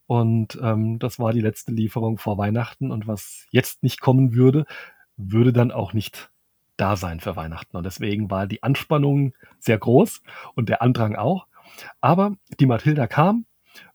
und 0.07 0.57
ähm, 0.63 0.97
das 0.97 1.19
war 1.19 1.33
die 1.33 1.41
letzte 1.41 1.71
Lieferung 1.71 2.17
vor 2.17 2.37
Weihnachten. 2.37 2.89
Und 2.89 3.05
was 3.05 3.45
jetzt 3.51 3.83
nicht 3.83 4.01
kommen 4.01 4.33
würde, 4.33 4.65
würde 5.17 5.53
dann 5.53 5.71
auch 5.71 5.93
nicht 5.93 6.31
da 6.77 6.95
sein 6.95 7.19
für 7.19 7.35
Weihnachten. 7.35 7.77
Und 7.77 7.85
deswegen 7.85 8.31
war 8.31 8.47
die 8.47 8.63
Anspannung 8.63 9.33
sehr 9.59 9.77
groß 9.77 10.23
und 10.55 10.69
der 10.69 10.81
Andrang 10.81 11.15
auch. 11.15 11.45
Aber 12.01 12.37
die 12.59 12.65
Mathilda 12.65 13.05
kam 13.05 13.45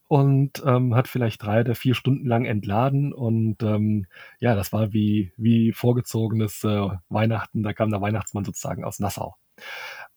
und 0.08 0.62
ähm, 0.66 0.94
hat 0.94 1.08
vielleicht 1.08 1.42
drei 1.42 1.60
oder 1.60 1.74
vier 1.74 1.94
Stunden 1.94 2.26
lang 2.26 2.44
entladen 2.44 3.12
und 3.12 3.62
ähm, 3.62 4.06
ja, 4.38 4.54
das 4.54 4.72
war 4.72 4.92
wie, 4.92 5.32
wie 5.36 5.72
vorgezogenes 5.72 6.62
äh, 6.64 6.88
Weihnachten. 7.08 7.62
Da 7.62 7.72
kam 7.72 7.90
der 7.90 8.00
Weihnachtsmann 8.00 8.44
sozusagen 8.44 8.84
aus 8.84 8.98
Nassau. 9.00 9.36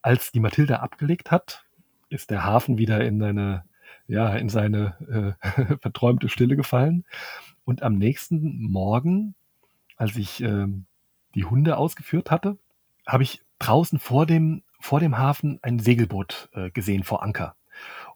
Als 0.01 0.31
die 0.31 0.39
Mathilda 0.39 0.77
abgelegt 0.77 1.31
hat, 1.31 1.65
ist 2.09 2.29
der 2.31 2.43
Hafen 2.43 2.77
wieder 2.77 3.03
in 3.03 3.19
seine, 3.19 3.63
ja, 4.07 4.35
in 4.35 4.49
seine 4.49 5.35
äh, 5.43 5.75
verträumte 5.81 6.29
Stille 6.29 6.55
gefallen. 6.55 7.05
Und 7.63 7.83
am 7.83 7.97
nächsten 7.97 8.61
Morgen, 8.61 9.35
als 9.97 10.15
ich 10.15 10.41
äh, 10.41 10.67
die 11.35 11.45
Hunde 11.45 11.77
ausgeführt 11.77 12.31
hatte, 12.31 12.57
habe 13.05 13.23
ich 13.23 13.41
draußen 13.59 13.99
vor 13.99 14.25
dem, 14.25 14.63
vor 14.79 14.99
dem 14.99 15.17
Hafen 15.17 15.59
ein 15.61 15.79
Segelboot 15.79 16.49
äh, 16.53 16.71
gesehen 16.71 17.03
vor 17.03 17.23
Anker. 17.23 17.56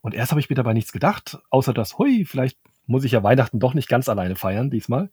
Und 0.02 0.14
erst 0.14 0.32
habe 0.32 0.42
ich 0.42 0.50
mir 0.50 0.56
dabei 0.56 0.74
nichts 0.74 0.92
gedacht, 0.92 1.40
außer 1.50 1.74
dass, 1.74 1.98
hui, 1.98 2.26
vielleicht 2.26 2.58
muss 2.88 3.04
ich 3.04 3.12
ja 3.14 3.24
Weihnachten 3.24 3.60
doch 3.60 3.74
nicht 3.74 3.88
ganz 3.88 4.10
alleine 4.10 4.36
feiern 4.36 4.70
diesmal. 4.70 5.12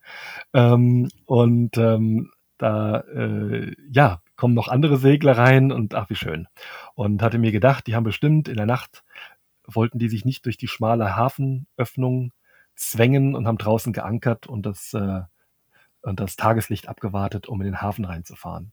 Ähm, 0.52 1.10
und 1.26 1.76
ähm, 1.76 2.32
da, 2.56 3.00
äh, 3.00 3.74
ja, 3.90 4.22
kommen 4.36 4.54
noch 4.54 4.68
andere 4.68 4.96
Segler 4.96 5.36
rein 5.36 5.72
und 5.72 5.94
ach, 5.94 6.10
wie 6.10 6.16
schön. 6.16 6.48
Und 6.94 7.22
hatte 7.22 7.38
mir 7.38 7.52
gedacht, 7.52 7.86
die 7.86 7.94
haben 7.94 8.04
bestimmt 8.04 8.48
in 8.48 8.56
der 8.56 8.66
Nacht, 8.66 9.04
wollten 9.64 9.98
die 9.98 10.08
sich 10.08 10.24
nicht 10.24 10.46
durch 10.46 10.56
die 10.56 10.68
schmale 10.68 11.16
Hafenöffnung 11.16 12.32
zwängen 12.74 13.34
und 13.34 13.46
haben 13.46 13.58
draußen 13.58 13.92
geankert 13.92 14.46
und 14.46 14.64
das, 14.64 14.94
äh, 14.94 15.22
und 16.02 16.20
das 16.20 16.36
Tageslicht 16.36 16.88
abgewartet, 16.88 17.48
um 17.48 17.60
in 17.60 17.66
den 17.66 17.82
Hafen 17.82 18.04
reinzufahren. 18.04 18.72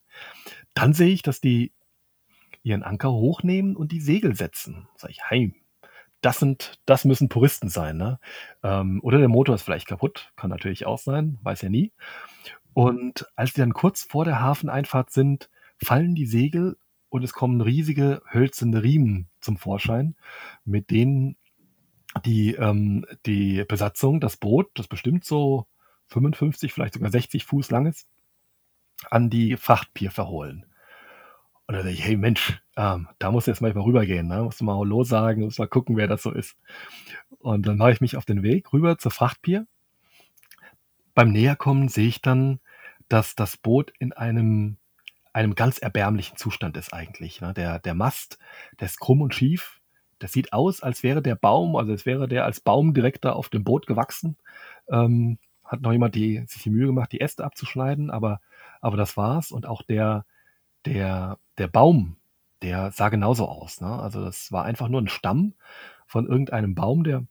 Dann 0.74 0.94
sehe 0.94 1.12
ich, 1.12 1.22
dass 1.22 1.42
die 1.42 1.74
ihren 2.64 2.84
Anker 2.84 3.12
hochnehmen 3.12 3.76
und 3.76 3.92
die 3.92 4.02
Segel 4.02 4.36
setzen. 4.36 4.88
Sag 4.96 5.12
ich, 5.12 5.30
heim. 5.30 5.54
Das 6.22 6.40
sind, 6.40 6.80
das 6.86 7.06
müssen 7.06 7.30
Puristen 7.30 7.70
sein, 7.70 7.98
ne? 7.98 8.20
Ähm, 8.64 9.00
oder 9.04 9.20
der 9.20 9.28
Motor 9.28 9.56
ist 9.56 9.62
vielleicht 9.64 9.88
kaputt, 9.88 10.32
kann 10.36 10.50
natürlich 10.50 10.86
auch 10.86 10.98
sein, 10.98 11.38
weiß 11.44 11.62
ja 11.62 11.70
nie. 11.70 11.92
Und 12.74 13.28
als 13.36 13.54
die 13.54 13.62
dann 13.62 13.74
kurz 13.74 14.04
vor 14.04 14.26
der 14.26 14.42
Hafeneinfahrt 14.42 15.12
sind, 15.12 15.50
fallen 15.82 16.16
die 16.16 16.26
Segel 16.26 16.78
und 17.10 17.24
es 17.24 17.34
kommen 17.34 17.62
riesige 17.62 18.22
hölzerne 18.32 18.84
Riemen 18.84 19.28
zum 19.40 19.58
Vorschein, 19.58 20.16
mit 20.66 20.90
denen 20.90 21.38
die, 22.26 22.56
ähm, 22.56 23.06
die 23.26 23.64
Besatzung, 23.66 24.20
das 24.20 24.38
Boot, 24.38 24.70
das 24.76 24.88
bestimmt 24.88 25.26
so 25.26 25.68
55, 26.08 26.74
vielleicht 26.74 26.94
sogar 26.94 27.12
60 27.12 27.46
Fuß 27.46 27.72
lang 27.72 27.86
ist, 27.86 28.08
an 29.10 29.30
die 29.30 29.58
Frachtpier 29.58 30.12
verholen. 30.12 30.66
Und 31.68 31.74
dann 31.74 31.84
dachte 31.84 31.94
ich, 31.94 32.06
hey 32.06 32.16
Mensch, 32.16 32.62
ähm, 32.78 33.08
da 33.18 33.32
muss 33.32 33.48
jetzt 33.48 33.62
mal 33.62 33.72
rübergehen, 33.72 34.28
ne? 34.28 34.44
musst 34.44 34.62
mal 34.62 34.78
Hallo 34.78 35.04
sagen, 35.04 35.42
musst 35.42 35.60
mal 35.60 35.68
gucken, 35.68 35.98
wer 35.98 36.08
das 36.08 36.22
so 36.22 36.32
ist. 36.32 36.56
Und 37.40 37.66
dann 37.66 37.78
mache 37.78 37.92
ich 37.92 38.02
mich 38.02 38.18
auf 38.18 38.26
den 38.26 38.44
Weg 38.44 38.72
rüber 38.72 38.98
zur 38.98 39.12
Frachtpier. 39.12 39.66
Beim 41.16 41.32
Näherkommen 41.32 41.88
sehe 41.88 42.08
ich 42.08 42.22
dann, 42.22 42.60
dass 43.10 43.36
das 43.36 43.58
Boot 43.58 43.94
in 44.00 44.14
einem 44.14 44.78
einem 45.36 45.54
ganz 45.54 45.80
erbärmlichen 45.80 46.38
Zustand 46.38 46.78
ist 46.78 46.94
eigentlich. 46.94 47.42
Ne? 47.42 47.54
Der, 47.54 47.80
der 47.80 47.94
Mast, 47.94 48.40
der 48.80 48.86
ist 48.86 49.02
krumm 49.02 49.22
und 49.22 49.36
schief. 49.36 49.82
Das 50.18 50.32
sieht 50.32 50.54
aus, 50.54 50.82
als 50.82 51.04
wäre 51.04 51.22
der 51.22 51.36
Baum, 51.36 51.76
also 51.76 51.92
als 51.92 52.06
wäre 52.06 52.30
der 52.30 52.46
als 52.46 52.62
Baum 52.62 52.94
direkt 52.94 53.26
da 53.26 53.34
auf 53.34 53.50
dem 53.50 53.66
Boot 53.66 53.86
gewachsen. 53.86 54.38
Ähm, 54.90 55.38
hat 55.66 55.82
noch 55.82 55.92
jemand 55.92 56.16
die, 56.16 56.46
sich 56.48 56.64
die 56.64 56.70
Mühe 56.70 56.86
gemacht, 56.86 57.12
die 57.12 57.20
Äste 57.20 57.44
abzuschneiden, 57.44 58.12
aber, 58.12 58.40
aber 58.80 58.96
das 58.96 59.18
war's. 59.18 59.52
Und 59.52 59.66
auch 59.66 59.82
der, 59.82 60.26
der, 60.86 61.40
der 61.58 61.68
Baum, 61.68 62.18
der 62.62 62.92
sah 62.92 63.10
genauso 63.10 63.48
aus. 63.48 63.82
Ne? 63.82 63.88
Also 63.88 64.24
das 64.24 64.52
war 64.52 64.66
einfach 64.66 64.88
nur 64.88 65.02
ein 65.02 65.08
Stamm 65.08 65.54
von 66.06 66.28
irgendeinem 66.28 66.76
Baum, 66.76 67.04
der, 67.04 67.26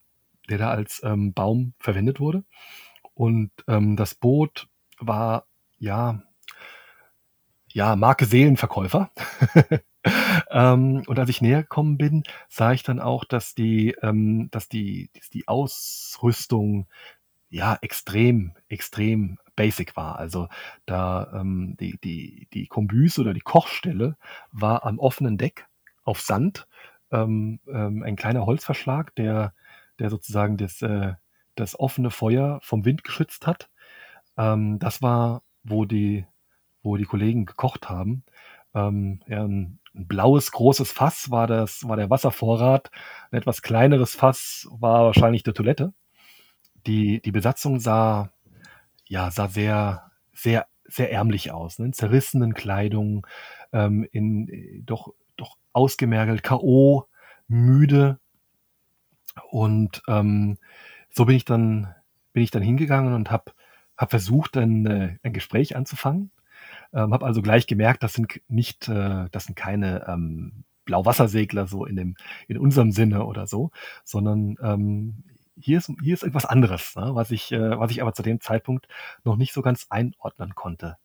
der 0.49 0.59
da 0.59 0.71
als 0.71 1.03
ähm, 1.05 1.33
Baum 1.33 1.75
verwendet 1.79 2.21
wurde. 2.21 2.45
Und 3.15 3.51
ähm, 3.69 3.97
das 3.97 4.15
Boot 4.15 4.69
war, 4.99 5.47
ja, 5.79 6.23
ja, 7.69 7.97
Marke 7.97 8.27
Seelenverkäufer. 8.27 9.11
ähm, 10.51 11.03
und 11.07 11.19
als 11.19 11.29
ich 11.29 11.41
näher 11.41 11.63
gekommen 11.63 11.99
bin, 11.99 12.23
sah 12.49 12.73
ich 12.73 12.83
dann 12.83 13.01
auch, 13.01 13.25
dass 13.25 13.55
die, 13.55 13.97
ähm, 14.03 14.49
dass 14.51 14.69
die, 14.69 15.11
die 15.33 15.49
Ausrüstung 15.49 16.87
ja 17.51 17.79
extrem, 17.83 18.53
extrem 18.69 19.39
basic 19.57 19.97
war. 19.97 20.19
Also 20.19 20.49
da 20.87 21.33
ähm, 21.35 21.77
die, 21.79 21.99
die, 22.03 22.49
die 22.53 22.67
Kombüse 22.67 23.21
oder 23.21 23.35
die 23.35 23.41
Kochstelle 23.41 24.17
war 24.53 24.85
am 24.85 24.99
offenen 24.99 25.39
Deck 25.39 25.67
auf 26.05 26.21
Sand, 26.21 26.67
ähm, 27.11 27.61
ähm, 27.69 28.03
ein 28.03 28.17
kleiner 28.17 28.47
Holzverschlag, 28.47 29.15
der, 29.15 29.55
der 29.99 30.11
sozusagen 30.11 30.57
das, 30.57 30.83
äh, 30.83 31.15
das 31.55 31.79
offene 31.79 32.11
Feuer 32.11 32.59
vom 32.63 32.85
Wind 32.85 33.05
geschützt 33.05 33.47
hat. 33.47 33.71
Ähm, 34.37 34.79
das 34.79 35.03
war, 35.03 35.43
wo 35.63 35.85
die, 35.85 36.27
wo 36.83 36.97
die 36.97 37.05
Kollegen 37.05 37.47
gekocht 37.47 37.89
haben. 37.89 38.25
Ähm, 38.75 39.21
ja, 39.27 39.45
ein, 39.45 39.79
ein 39.95 40.07
blaues 40.09 40.51
großes 40.53 40.91
Fass 40.93 41.31
war 41.31 41.47
das, 41.47 41.87
war 41.89 41.97
der 41.97 42.11
Wasservorrat. 42.11 42.91
Ein 43.31 43.39
etwas 43.39 43.63
kleineres 43.63 44.15
Fass 44.15 44.69
war 44.71 45.05
wahrscheinlich 45.05 45.45
die 45.45 45.53
Toilette. 45.53 45.95
Die, 46.87 47.23
die 47.23 47.33
Besatzung 47.33 47.81
sah, 47.81 48.31
ja, 49.15 49.31
sah 49.31 49.47
sehr, 49.47 50.11
sehr, 50.33 50.67
sehr 50.87 51.13
ärmlich 51.13 51.53
aus, 51.53 51.79
ne? 51.79 51.87
in 51.87 51.93
zerrissenen 51.93 52.53
Kleidung, 52.53 53.25
ähm, 53.73 54.09
in 54.11 54.49
äh, 54.49 54.83
doch, 54.83 55.15
doch 55.37 55.57
ausgemergelt, 55.73 56.43
K.O., 56.43 57.05
müde. 57.47 58.19
Und 59.51 60.03
ähm, 60.09 60.59
so 61.11 61.27
bin 61.27 61.37
ich 61.37 61.45
dann, 61.45 61.95
bin 62.33 62.43
ich 62.43 62.51
dann 62.51 62.63
hingegangen 62.63 63.15
und 63.15 63.31
habe 63.31 63.53
hab 63.97 64.11
versucht, 64.11 64.57
ein, 64.57 64.85
äh, 64.87 65.17
ein 65.23 65.33
Gespräch 65.33 65.77
anzufangen. 65.77 66.33
Ähm, 66.93 67.13
habe 67.13 67.25
also 67.25 67.41
gleich 67.41 67.69
gemerkt, 67.69 68.03
das 68.03 68.15
sind 68.15 68.41
nicht, 68.49 68.89
äh, 68.89 69.27
das 69.31 69.45
sind 69.45 69.55
keine 69.55 70.09
ähm, 70.09 70.65
Blauwassersegler 70.87 71.69
so 71.69 71.85
in 71.87 71.95
dem, 71.95 72.17
in 72.49 72.59
unserem 72.59 72.91
Sinne 72.91 73.27
oder 73.27 73.47
so, 73.47 73.71
sondern 74.03 74.57
ähm, 74.61 75.23
hier 75.57 75.79
ist, 75.79 75.91
hier 76.03 76.15
ist 76.15 76.23
irgendwas 76.23 76.47
anderes, 76.47 76.97
ne, 76.97 77.15
was 77.15 77.31
ich, 77.31 77.53
äh, 77.53 77.79
was 77.79 77.91
ich 77.91 78.03
aber 78.03 78.13
zu 78.15 78.23
dem 78.23 78.41
Zeitpunkt 78.41 78.89
noch 79.25 79.37
nicht 79.37 79.53
so 79.53 79.63
ganz 79.63 79.87
einordnen 79.91 80.55
konnte. 80.55 80.97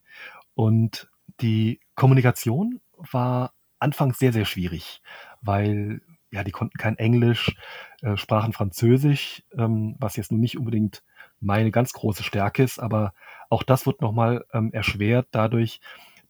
Und 0.55 1.09
die 1.41 1.79
Kommunikation 1.95 2.81
war 2.97 3.53
anfangs 3.79 4.19
sehr, 4.19 4.33
sehr 4.33 4.45
schwierig, 4.45 5.01
weil 5.41 6.01
ja, 6.31 6.43
die 6.43 6.51
konnten 6.51 6.77
kein 6.77 6.97
Englisch, 6.97 7.55
äh, 8.01 8.15
sprachen 8.17 8.53
Französisch, 8.53 9.43
ähm, 9.57 9.95
was 9.99 10.15
jetzt 10.15 10.31
nun 10.31 10.41
nicht 10.41 10.57
unbedingt 10.57 11.03
meine 11.39 11.71
ganz 11.71 11.93
große 11.93 12.23
Stärke 12.23 12.63
ist, 12.63 12.79
aber 12.79 13.13
auch 13.49 13.63
das 13.63 13.85
wird 13.85 14.01
nochmal 14.01 14.45
ähm, 14.53 14.71
erschwert 14.73 15.27
dadurch, 15.31 15.79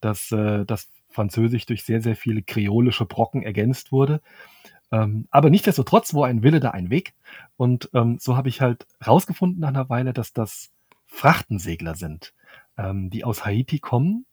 dass 0.00 0.32
äh, 0.32 0.64
das 0.64 0.88
Französisch 1.10 1.66
durch 1.66 1.84
sehr, 1.84 2.00
sehr 2.00 2.16
viele 2.16 2.42
kreolische 2.42 3.04
Brocken 3.04 3.42
ergänzt 3.42 3.92
wurde. 3.92 4.22
Ähm, 4.92 5.28
aber 5.30 5.50
nichtsdestotrotz, 5.50 6.14
wo 6.14 6.24
ein 6.24 6.42
Wille, 6.42 6.60
da 6.60 6.70
ein 6.70 6.90
Weg. 6.90 7.14
Und 7.56 7.90
ähm, 7.94 8.18
so 8.20 8.36
habe 8.36 8.48
ich 8.48 8.60
halt 8.60 8.86
rausgefunden 9.06 9.60
nach 9.60 9.68
einer 9.68 9.88
Weile, 9.88 10.12
dass 10.12 10.32
das 10.32 10.70
Frachtensegler 11.06 11.94
sind, 11.94 12.32
ähm, 12.76 13.10
die 13.10 13.24
aus 13.24 13.44
Haiti 13.44 13.78
kommen 13.78 14.26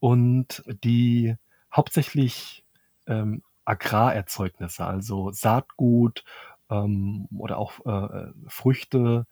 und 0.00 0.62
die 0.84 1.36
hauptsächlich 1.72 2.64
ähm, 3.06 3.42
Agrarerzeugnisse, 3.64 4.84
also 4.84 5.30
Saatgut 5.32 6.24
ähm, 6.70 7.28
oder 7.36 7.58
auch 7.58 7.84
äh, 7.86 8.32
Früchte 8.46 9.26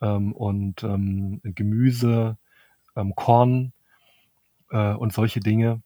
ähm, 0.00 0.32
und 0.32 0.82
ähm, 0.82 1.40
Gemüse, 1.42 2.36
ähm, 2.96 3.14
Korn 3.14 3.72
äh, 4.70 4.94
und 4.94 5.12
solche 5.12 5.40
Dinge 5.40 5.82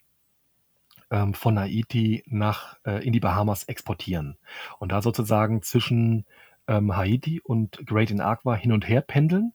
ähm, 1.11 1.35
von 1.35 1.59
Haiti 1.59 2.23
nach 2.27 2.77
äh, 2.85 3.05
in 3.05 3.13
die 3.13 3.21
Bahamas 3.21 3.65
exportieren 3.65 4.39
und 4.79 4.93
da 4.93 5.03
sozusagen 5.03 5.63
zwischen 5.63 6.27
ähm, 6.67 6.97
Haiti 6.97 7.41
und 7.41 7.85
Great 7.87 8.11
in 8.11 8.21
Aqua 8.21 8.55
hin 8.55 8.73
und 8.73 8.89
her 8.89 9.01
pendeln. 9.01 9.53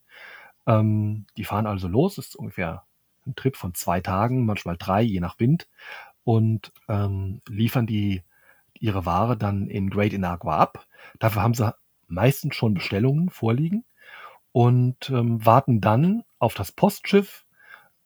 Ähm, 0.68 1.26
die 1.38 1.46
fahren 1.46 1.68
also 1.68 1.88
los, 1.88 2.18
ist 2.18 2.36
ungefähr 2.36 2.84
ein 3.26 3.36
Trip 3.36 3.56
von 3.56 3.74
zwei 3.74 4.02
Tagen, 4.02 4.46
manchmal 4.46 4.78
drei, 4.78 5.02
je 5.02 5.20
nach 5.20 5.40
Wind, 5.40 5.68
und 6.24 6.72
ähm, 6.88 7.42
liefern 7.48 7.88
die 7.88 8.24
ihre 8.74 9.06
Ware 9.06 9.38
dann 9.38 9.68
in 9.68 9.90
Great 9.90 10.14
Inagua 10.14 10.58
ab. 10.58 10.86
Dafür 11.20 11.42
haben 11.42 11.54
sie 11.54 11.74
meistens 12.08 12.56
schon 12.56 12.74
Bestellungen 12.74 13.30
vorliegen 13.30 13.86
und 14.52 15.10
ähm, 15.10 15.44
warten 15.46 15.82
dann 15.82 16.24
auf 16.40 16.54
das 16.54 16.72
Postschiff, 16.72 17.46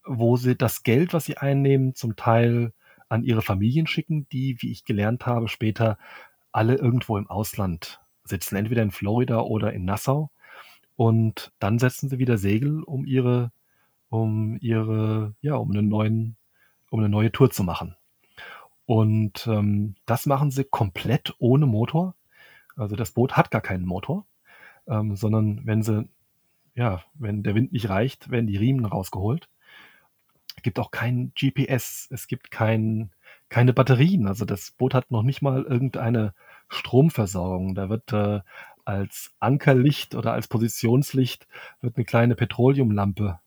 wo 0.05 0.37
sie 0.37 0.55
das 0.55 0.83
Geld, 0.83 1.13
was 1.13 1.25
sie 1.25 1.37
einnehmen, 1.37 1.95
zum 1.95 2.15
Teil 2.15 2.73
an 3.09 3.23
ihre 3.23 3.41
Familien 3.41 3.87
schicken, 3.87 4.27
die, 4.31 4.57
wie 4.61 4.71
ich 4.71 4.85
gelernt 4.85 5.25
habe, 5.25 5.47
später 5.47 5.97
alle 6.51 6.75
irgendwo 6.75 7.17
im 7.17 7.27
Ausland 7.27 7.99
sitzen, 8.23 8.55
entweder 8.55 8.83
in 8.83 8.91
Florida 8.91 9.41
oder 9.41 9.73
in 9.73 9.85
Nassau. 9.85 10.31
Und 10.95 11.51
dann 11.59 11.79
setzen 11.79 12.09
sie 12.09 12.19
wieder 12.19 12.37
Segel, 12.37 12.83
um 12.83 13.05
ihre, 13.05 13.51
um 14.09 14.57
ihre, 14.61 15.33
ja, 15.41 15.55
um 15.55 15.71
einen 15.71 15.87
neuen, 15.87 16.37
um 16.89 16.99
eine 16.99 17.09
neue 17.09 17.31
Tour 17.31 17.49
zu 17.49 17.63
machen. 17.63 17.95
Und 18.85 19.45
ähm, 19.47 19.95
das 20.05 20.25
machen 20.25 20.51
sie 20.51 20.63
komplett 20.63 21.35
ohne 21.39 21.65
Motor. 21.65 22.15
Also 22.75 22.95
das 22.95 23.11
Boot 23.11 23.37
hat 23.37 23.51
gar 23.51 23.61
keinen 23.61 23.85
Motor, 23.85 24.25
ähm, 24.87 25.15
sondern 25.15 25.65
wenn 25.65 25.83
sie, 25.83 26.07
ja, 26.75 27.03
wenn 27.13 27.43
der 27.43 27.55
Wind 27.55 27.71
nicht 27.71 27.89
reicht, 27.89 28.31
werden 28.31 28.47
die 28.47 28.57
Riemen 28.57 28.85
rausgeholt. 28.85 29.49
Es 30.59 30.63
gibt 30.63 30.77
auch 30.77 30.91
kein 30.91 31.31
GPS, 31.35 32.09
es 32.11 32.27
gibt 32.27 32.51
kein, 32.51 33.11
keine 33.47 33.71
Batterien. 33.71 34.27
Also 34.27 34.43
das 34.43 34.71
Boot 34.71 34.93
hat 34.93 35.09
noch 35.09 35.23
nicht 35.23 35.41
mal 35.41 35.63
irgendeine 35.63 36.33
Stromversorgung. 36.67 37.75
Da 37.75 37.87
wird 37.87 38.11
äh, 38.11 38.41
als 38.83 39.31
Ankerlicht 39.39 40.15
oder 40.15 40.33
als 40.33 40.49
Positionslicht 40.49 41.47
wird 41.79 41.95
eine 41.95 42.03
kleine 42.03 42.35
Petroleumlampe 42.35 43.39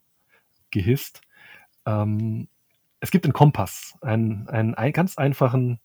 gehisst. 0.71 1.21
Ähm, 1.85 2.49
es 3.01 3.11
gibt 3.11 3.27
einen 3.27 3.35
Kompass, 3.35 3.99
einen, 4.01 4.49
einen, 4.49 4.75
einen 4.75 4.95
ganz 4.95 5.19
einfachen, 5.19 5.81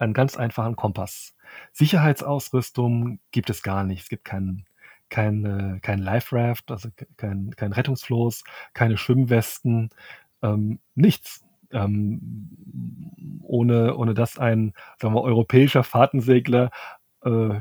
einen 0.00 0.14
ganz 0.14 0.36
einfachen 0.36 0.74
Kompass. 0.74 1.36
Sicherheitsausrüstung 1.70 3.20
gibt 3.30 3.50
es 3.50 3.62
gar 3.62 3.84
nicht. 3.84 4.02
Es 4.02 4.08
gibt 4.08 4.24
keinen 4.24 4.66
kein, 5.10 5.78
kein 5.82 5.98
Life 6.00 6.34
Raft, 6.34 6.72
also 6.72 6.88
kein, 7.18 7.54
kein 7.54 7.72
Rettungsfloß, 7.72 8.44
keine 8.72 8.96
Schwimmwesten, 8.96 9.90
ähm, 10.42 10.78
nichts. 10.94 11.44
Ähm, 11.70 13.40
ohne, 13.42 13.96
ohne 13.96 14.12
dass 14.12 14.38
ein 14.38 14.74
sagen 15.00 15.14
wir, 15.14 15.22
europäischer 15.22 15.84
Fahrtensegler 15.84 16.70
äh, 17.24 17.60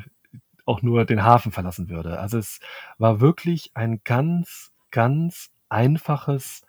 auch 0.66 0.82
nur 0.82 1.06
den 1.06 1.24
Hafen 1.24 1.54
verlassen 1.54 1.90
würde. 1.90 2.20
Also 2.20 2.38
es 2.38 2.60
war 2.98 3.22
wirklich 3.22 3.72
ein 3.74 4.02
ganz, 4.04 4.72
ganz 4.92 5.50
einfaches 5.70 6.64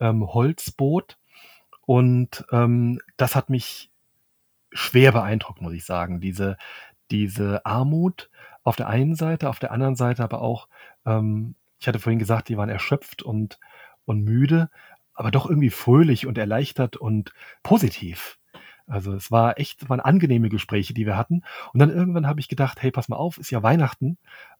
ähm, 0.00 0.26
Holzboot, 0.32 1.18
und 1.88 2.44
ähm, 2.52 3.00
das 3.16 3.34
hat 3.34 3.48
mich 3.48 3.90
schwer 4.72 5.12
beeindruckt, 5.12 5.62
muss 5.62 5.72
ich 5.72 5.86
sagen. 5.86 6.20
Diese, 6.20 6.58
diese 7.10 7.64
Armut 7.64 8.28
auf 8.62 8.76
der 8.76 8.88
einen 8.88 9.14
Seite, 9.14 9.48
auf 9.48 9.58
der 9.58 9.72
anderen 9.72 9.96
Seite 9.96 10.22
aber 10.22 10.42
auch, 10.42 10.68
ähm, 11.06 11.54
ich 11.80 11.88
hatte 11.88 11.98
vorhin 11.98 12.18
gesagt, 12.18 12.50
die 12.50 12.58
waren 12.58 12.68
erschöpft 12.68 13.22
und, 13.22 13.58
und 14.04 14.20
müde, 14.20 14.68
aber 15.18 15.32
doch 15.32 15.48
irgendwie 15.48 15.70
fröhlich 15.70 16.26
und 16.26 16.38
erleichtert 16.38 16.96
und 16.96 17.32
positiv. 17.64 18.38
Also 18.86 19.12
es 19.12 19.30
war 19.32 19.58
echt, 19.58 19.88
waren 19.90 20.00
angenehme 20.00 20.48
Gespräche, 20.48 20.94
die 20.94 21.06
wir 21.06 21.16
hatten. 21.16 21.42
Und 21.72 21.80
dann 21.80 21.90
irgendwann 21.90 22.26
habe 22.26 22.40
ich 22.40 22.48
gedacht, 22.48 22.80
hey, 22.80 22.90
pass 22.92 23.08
mal 23.08 23.16
auf, 23.16 23.36
ist 23.36 23.50
ja 23.50 23.62
Weihnachten 23.62 24.16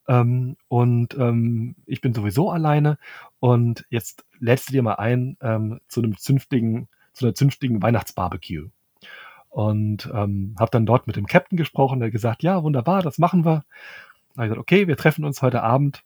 ähm, 0.09 0.57
und 0.67 1.17
ähm, 1.17 1.77
ich 1.87 2.01
bin 2.01 2.13
sowieso 2.13 2.51
alleine 2.51 2.99
und 3.39 3.87
jetzt 3.89 4.25
lädst 4.41 4.69
du 4.69 4.73
dir 4.73 4.83
mal 4.83 4.95
ein 4.95 5.37
ähm, 5.41 5.81
zu 5.87 6.03
einem 6.03 6.17
zünftigen 6.17 6.89
zu 7.13 7.27
einer 7.27 7.35
zünftigen 7.35 7.81
Weihnachtsbarbecue. 7.81 8.69
Und 9.49 10.11
ähm, 10.13 10.55
habe 10.59 10.71
dann 10.71 10.87
dort 10.87 11.07
mit 11.07 11.17
dem 11.17 11.27
Captain 11.27 11.57
gesprochen, 11.57 12.01
der 12.01 12.11
gesagt, 12.11 12.43
ja, 12.43 12.63
wunderbar, 12.63 13.03
das 13.03 13.19
machen 13.19 13.45
wir. 13.45 13.65
Da 14.35 14.43
habe 14.43 14.47
ich 14.47 14.51
gesagt, 14.51 14.61
okay, 14.61 14.89
wir 14.89 14.97
treffen 14.97 15.25
uns 15.25 15.41
heute 15.41 15.63
Abend 15.63 16.05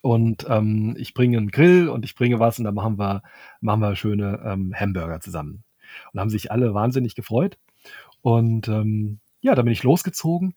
und 0.00 0.46
ähm, 0.48 0.94
ich 0.98 1.14
bringe 1.14 1.38
einen 1.38 1.50
Grill 1.50 1.88
und 1.88 2.04
ich 2.04 2.14
bringe 2.14 2.38
was 2.38 2.58
und 2.58 2.64
dann 2.64 2.74
machen 2.74 2.98
wir, 2.98 3.22
machen 3.60 3.80
wir 3.80 3.96
schöne 3.96 4.40
ähm, 4.44 4.74
Hamburger 4.74 5.20
zusammen. 5.20 5.64
Und 6.12 6.20
haben 6.20 6.30
sich 6.30 6.52
alle 6.52 6.72
wahnsinnig 6.72 7.14
gefreut. 7.14 7.58
Und 8.22 8.68
ähm, 8.68 9.20
ja, 9.40 9.54
da 9.54 9.62
bin 9.62 9.72
ich 9.72 9.82
losgezogen. 9.82 10.54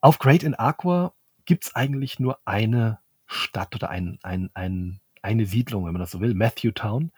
Auf 0.00 0.18
Great 0.18 0.42
in 0.42 0.54
Aqua 0.54 1.12
gibt 1.44 1.64
es 1.64 1.76
eigentlich 1.76 2.18
nur 2.18 2.38
eine 2.44 2.98
Stadt 3.26 3.74
oder 3.74 3.90
ein, 3.90 4.18
ein, 4.22 4.50
ein 4.54 5.00
eine 5.26 5.46
Siedlung, 5.46 5.84
wenn 5.84 5.92
man 5.92 6.00
das 6.00 6.12
so 6.12 6.20
will, 6.20 6.34
Matthew 6.34 6.70
Town. 6.70 7.10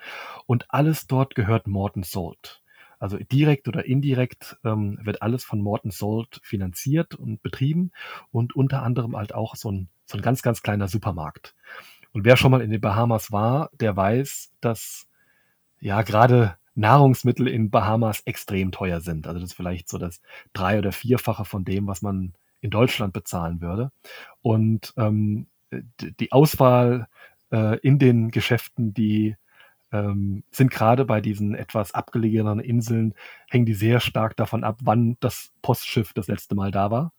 Und 0.47 0.67
alles 0.71 1.07
dort 1.07 1.35
gehört 1.35 1.67
Morton 1.67 2.03
Salt. 2.03 2.63
Also 2.99 3.17
direkt 3.19 3.69
oder 3.69 3.85
indirekt 3.85 4.59
ähm, 4.65 4.99
wird 5.03 5.23
alles 5.23 5.45
von 5.45 5.61
Morton 5.61 5.91
Salt 5.91 6.41
finanziert 6.43 7.15
und 7.15 7.43
betrieben 7.43 7.93
und 8.31 8.57
unter 8.57 8.83
anderem 8.83 9.17
halt 9.17 9.35
auch 9.35 9.57
so 9.57 9.71
ein, 9.71 9.89
so 10.05 10.19
ein 10.19 10.23
ganz, 10.23 10.43
ganz 10.43 10.63
kleiner 10.63 10.89
Supermarkt. 10.89 11.55
Und 12.13 12.25
wer 12.25 12.37
schon 12.37 12.51
mal 12.51 12.63
in 12.63 12.71
den 12.71 12.81
Bahamas 12.81 13.31
war, 13.31 13.71
der 13.73 13.97
weiß, 13.97 14.51
dass 14.61 15.07
ja 15.81 16.03
gerade 16.03 16.57
Nahrungsmittel 16.75 17.49
in 17.49 17.71
Bahamas 17.71 18.21
extrem 18.25 18.73
teuer 18.73 19.01
sind. 19.01 19.27
Also 19.27 19.41
das 19.41 19.51
ist 19.51 19.57
vielleicht 19.57 19.89
so 19.89 19.99
das 19.99 20.21
drei- 20.53 20.79
oder 20.79 20.93
vierfache 20.93 21.45
von 21.45 21.65
dem, 21.65 21.87
was 21.87 22.03
man 22.03 22.35
in 22.61 22.71
Deutschland 22.71 23.13
bezahlen 23.13 23.61
würde. 23.61 23.91
Und 24.43 24.95
ähm, 24.97 25.49
die 25.73 26.33
Auswahl 26.33 27.09
äh, 27.51 27.79
in 27.81 27.99
den 27.99 28.31
Geschäften, 28.31 28.95
die 28.95 29.37
ähm, 29.93 30.45
sind 30.51 30.71
gerade 30.71 31.05
bei 31.05 31.21
diesen 31.21 31.55
etwas 31.55 31.95
abgelegenen 31.95 32.61
Inseln, 32.61 33.15
hängen 33.49 33.67
die 33.67 33.75
sehr 33.75 34.01
stark 34.01 34.37
davon 34.37 34.65
ab, 34.65 34.79
wann 34.83 35.17
das 35.21 35.53
Postschiff 35.63 36.13
das 36.13 36.29
letzte 36.29 36.55
Mal 36.55 36.71
da 36.71 36.91
war. 36.91 37.13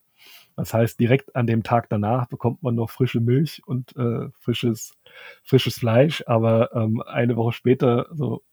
Das 0.56 0.74
heißt, 0.74 1.00
direkt 1.00 1.36
an 1.36 1.48
dem 1.48 1.64
Tag 1.64 1.88
danach 1.90 2.28
bekommt 2.28 2.64
man 2.64 2.76
noch 2.76 2.90
frische 2.90 3.22
Milch 3.22 3.62
und 3.66 3.96
äh, 3.96 4.30
frisches, 4.40 4.94
frisches 5.44 5.76
Fleisch, 5.76 6.24
aber 6.28 6.76
ähm, 6.76 7.02
eine 7.02 7.38
Woche 7.38 7.54
später, 7.54 8.08
so, 8.12 8.44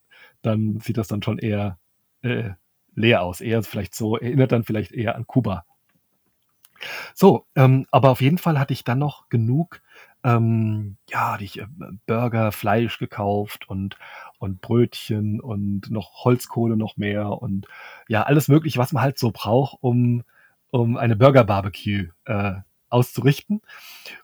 dann 0.42 0.78
sieht 0.80 0.98
das 0.98 1.08
dann 1.08 1.22
schon 1.22 1.38
eher 1.38 1.78
äh, 2.22 2.50
leer 2.94 3.22
aus. 3.22 3.40
Eher 3.40 3.62
vielleicht 3.62 3.94
so, 3.94 4.16
erinnert 4.16 4.52
dann 4.52 4.64
vielleicht 4.64 4.92
eher 4.92 5.16
an 5.16 5.26
Kuba. 5.26 5.64
So, 7.14 7.46
ähm, 7.56 7.86
aber 7.90 8.10
auf 8.10 8.20
jeden 8.20 8.38
Fall 8.38 8.58
hatte 8.58 8.72
ich 8.72 8.84
dann 8.84 8.98
noch 8.98 9.28
genug, 9.28 9.80
ähm, 10.26 10.96
ja, 11.08 11.38
ich 11.40 11.58
äh, 11.60 11.66
Burger, 12.06 12.52
Fleisch 12.52 12.98
gekauft 12.98 13.68
und, 13.68 13.96
und 14.38 14.60
Brötchen 14.60 15.40
und 15.40 15.90
noch 15.90 16.24
Holzkohle 16.24 16.76
noch 16.76 16.96
mehr 16.96 17.42
und 17.42 17.66
ja, 18.08 18.22
alles 18.24 18.48
mögliche, 18.48 18.78
was 18.78 18.92
man 18.92 19.02
halt 19.02 19.18
so 19.18 19.30
braucht, 19.30 19.78
um, 19.80 20.24
um 20.70 20.96
eine 20.96 21.16
Burger-Barbecue 21.16 22.08
äh, 22.24 22.54
auszurichten. 22.88 23.62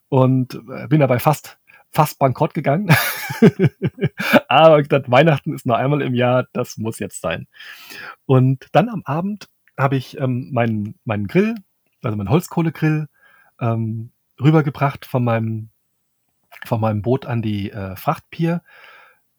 Und 0.09 0.55
äh, 0.55 0.89
bin 0.89 1.01
dabei 1.01 1.19
fast, 1.19 1.59
fast 1.91 2.19
bankrott 2.19 2.55
gegangen. 2.55 2.91
aber 4.49 4.83
gedacht, 4.83 5.11
Weihnachten 5.11 5.55
ist 5.55 5.67
nur 5.67 5.79
einmal 5.79 6.03
im 6.03 6.15
Jahr, 6.15 6.47
das 6.53 6.77
muss 6.79 6.99
jetzt 6.99 7.21
sein. 7.21 7.47
Und 8.27 8.67
dann 8.73 8.89
am 8.89 9.03
Abend 9.05 9.49
habe 9.79 9.97
ich 9.97 10.19
ähm, 10.19 10.51
meinen, 10.53 10.99
meinen 11.05 11.29
Grill 11.29 11.55
also 12.03 12.17
mein 12.17 12.29
Holzkohlegrill, 12.29 13.09
ähm, 13.61 14.11
rübergebracht 14.41 15.07
von 15.07 15.25
meinem, 15.25 15.71
von 16.65 16.81
meinem 16.81 17.03
Boot 17.03 17.27
an 17.27 17.43
die 17.43 17.71
äh, 17.71 17.97
Frachtpier. 17.97 18.63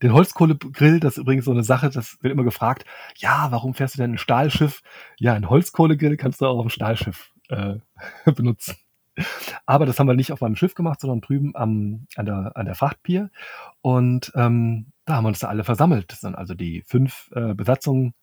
Den 0.01 0.13
Holzkohlegrill, 0.13 0.99
das 0.99 1.13
ist 1.13 1.19
übrigens 1.19 1.45
so 1.45 1.51
eine 1.51 1.63
Sache, 1.63 1.89
das 1.89 2.17
wird 2.21 2.33
immer 2.33 2.43
gefragt, 2.43 2.85
ja, 3.15 3.47
warum 3.51 3.73
fährst 3.73 3.95
du 3.95 4.01
denn 4.01 4.13
ein 4.13 4.17
Stahlschiff? 4.17 4.81
Ja, 5.17 5.33
ein 5.33 5.49
Holzkohlegrill 5.49 6.17
kannst 6.17 6.41
du 6.41 6.45
auch 6.45 6.57
auf 6.57 6.65
dem 6.65 6.69
Stahlschiff 6.69 7.31
äh, 7.49 7.75
benutzen. 8.31 8.75
Aber 9.65 9.85
das 9.85 9.99
haben 9.99 10.07
wir 10.07 10.15
nicht 10.15 10.31
auf 10.31 10.41
meinem 10.41 10.55
Schiff 10.55 10.75
gemacht, 10.75 10.99
sondern 10.99 11.21
drüben 11.21 11.55
am, 11.55 12.07
an, 12.15 12.25
der, 12.25 12.51
an 12.55 12.65
der 12.65 12.75
Frachtpier. 12.75 13.29
Und 13.81 14.31
ähm, 14.35 14.87
da 15.05 15.15
haben 15.15 15.23
wir 15.23 15.29
uns 15.29 15.39
da 15.39 15.47
alle 15.47 15.63
versammelt. 15.63 16.11
Das 16.11 16.21
sind 16.21 16.35
also 16.35 16.53
die 16.53 16.83
fünf 16.87 17.29
äh, 17.33 17.53
Besatzungen 17.53 18.13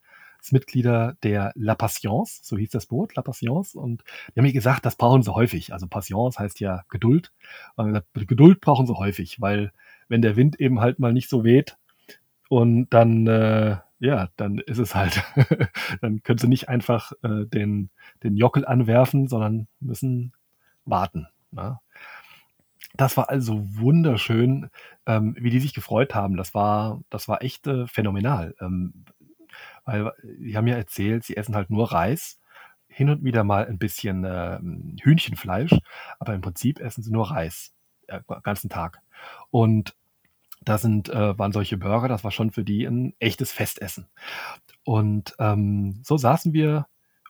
Mitglieder 0.53 1.17
der 1.23 1.53
La 1.55 1.75
Patience, 1.75 2.41
so 2.43 2.57
hieß 2.57 2.71
das 2.71 2.87
Boot, 2.87 3.15
La 3.17 3.23
Patience. 3.23 3.75
Und 3.75 4.03
die 4.29 4.41
haben 4.41 4.47
mir 4.47 4.53
gesagt, 4.53 4.85
das 4.87 4.97
brauchen 4.97 5.23
sie 5.23 5.35
häufig. 5.35 5.73
Also 5.73 5.87
Patience 5.87 6.39
heißt 6.39 6.61
ja 6.61 6.83
Geduld. 6.89 7.33
Und 7.77 8.03
Geduld 8.15 8.61
brauchen 8.61 8.87
sie 8.87 8.97
häufig, 8.97 9.41
weil 9.41 9.73
wenn 10.09 10.23
der 10.23 10.37
Wind 10.37 10.59
eben 10.61 10.81
halt 10.81 10.99
mal 10.99 11.13
nicht 11.13 11.29
so 11.29 11.45
weht 11.45 11.77
und 12.49 12.89
dann, 12.91 13.27
äh, 13.27 13.77
ja, 14.01 14.29
dann 14.37 14.59
ist 14.59 14.79
es 14.79 14.95
halt, 14.95 15.23
dann 16.01 16.23
können 16.23 16.39
sie 16.39 16.49
nicht 16.49 16.69
einfach 16.69 17.13
äh, 17.23 17.47
den, 17.47 17.91
den 18.23 18.37
Jockel 18.37 18.67
anwerfen, 18.67 19.29
sondern 19.29 19.69
müssen 19.79 20.33
warten. 20.85 21.29
Na? 21.53 21.69
Ne? 21.71 21.79
Das 22.95 23.17
war 23.17 23.31
also 23.31 23.63
wunderschön, 23.77 24.69
ähm, 25.07 25.37
wie 25.39 25.51
die 25.51 25.61
sich 25.61 25.75
gefreut 25.75 26.15
haben. 26.15 26.37
Das 26.37 26.55
war, 26.55 27.01
das 27.09 27.29
war 27.29 27.43
echt 27.43 27.67
äh, 27.67 27.87
phänomenal. 27.87 28.55
Ähm, 28.61 29.05
weil 29.85 30.13
die 30.23 30.57
haben 30.57 30.67
ja 30.67 30.77
erzählt, 30.77 31.25
sie 31.25 31.37
essen 31.37 31.55
halt 31.57 31.71
nur 31.71 31.93
Reis, 31.93 32.41
hin 32.89 33.09
und 33.09 33.25
wieder 33.25 33.45
mal 33.45 33.67
ein 33.67 33.79
bisschen 33.79 34.25
äh, 34.25 34.59
Hühnchenfleisch, 35.03 35.73
aber 36.19 36.35
im 36.35 36.41
Prinzip 36.41 36.81
essen 36.81 37.03
sie 37.03 37.13
nur 37.13 37.31
Reis, 37.31 37.73
äh, 38.09 38.21
ganzen 38.43 38.69
Tag. 38.69 39.01
Und 39.51 39.95
da 40.63 40.77
sind, 40.77 41.09
äh, 41.09 41.39
waren 41.39 41.53
solche 41.53 41.79
Burger, 41.79 42.09
das 42.09 42.25
war 42.25 42.33
schon 42.33 42.51
für 42.51 42.65
die 42.65 42.85
ein 42.85 43.15
echtes 43.19 43.53
Festessen. 43.53 44.09
Und 44.85 45.35
ähm, 45.39 46.01
so 46.03 46.17
saßen 46.17 46.53
wir 46.53 46.87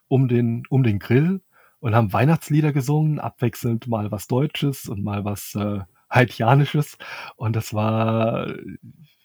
um 0.08 0.28
den, 0.28 0.64
um 0.68 0.82
den 0.82 0.98
Grill 0.98 1.42
und 1.78 1.94
haben 1.94 2.12
Weihnachtslieder 2.12 2.72
gesungen, 2.72 3.20
abwechselnd 3.20 3.86
mal 3.86 4.10
was 4.10 4.26
Deutsches 4.26 4.88
und 4.88 5.04
mal 5.04 5.24
was 5.24 5.54
äh, 5.54 5.80
Haitianisches. 6.10 6.98
Und 7.36 7.54
das 7.54 7.72
war 7.72 8.48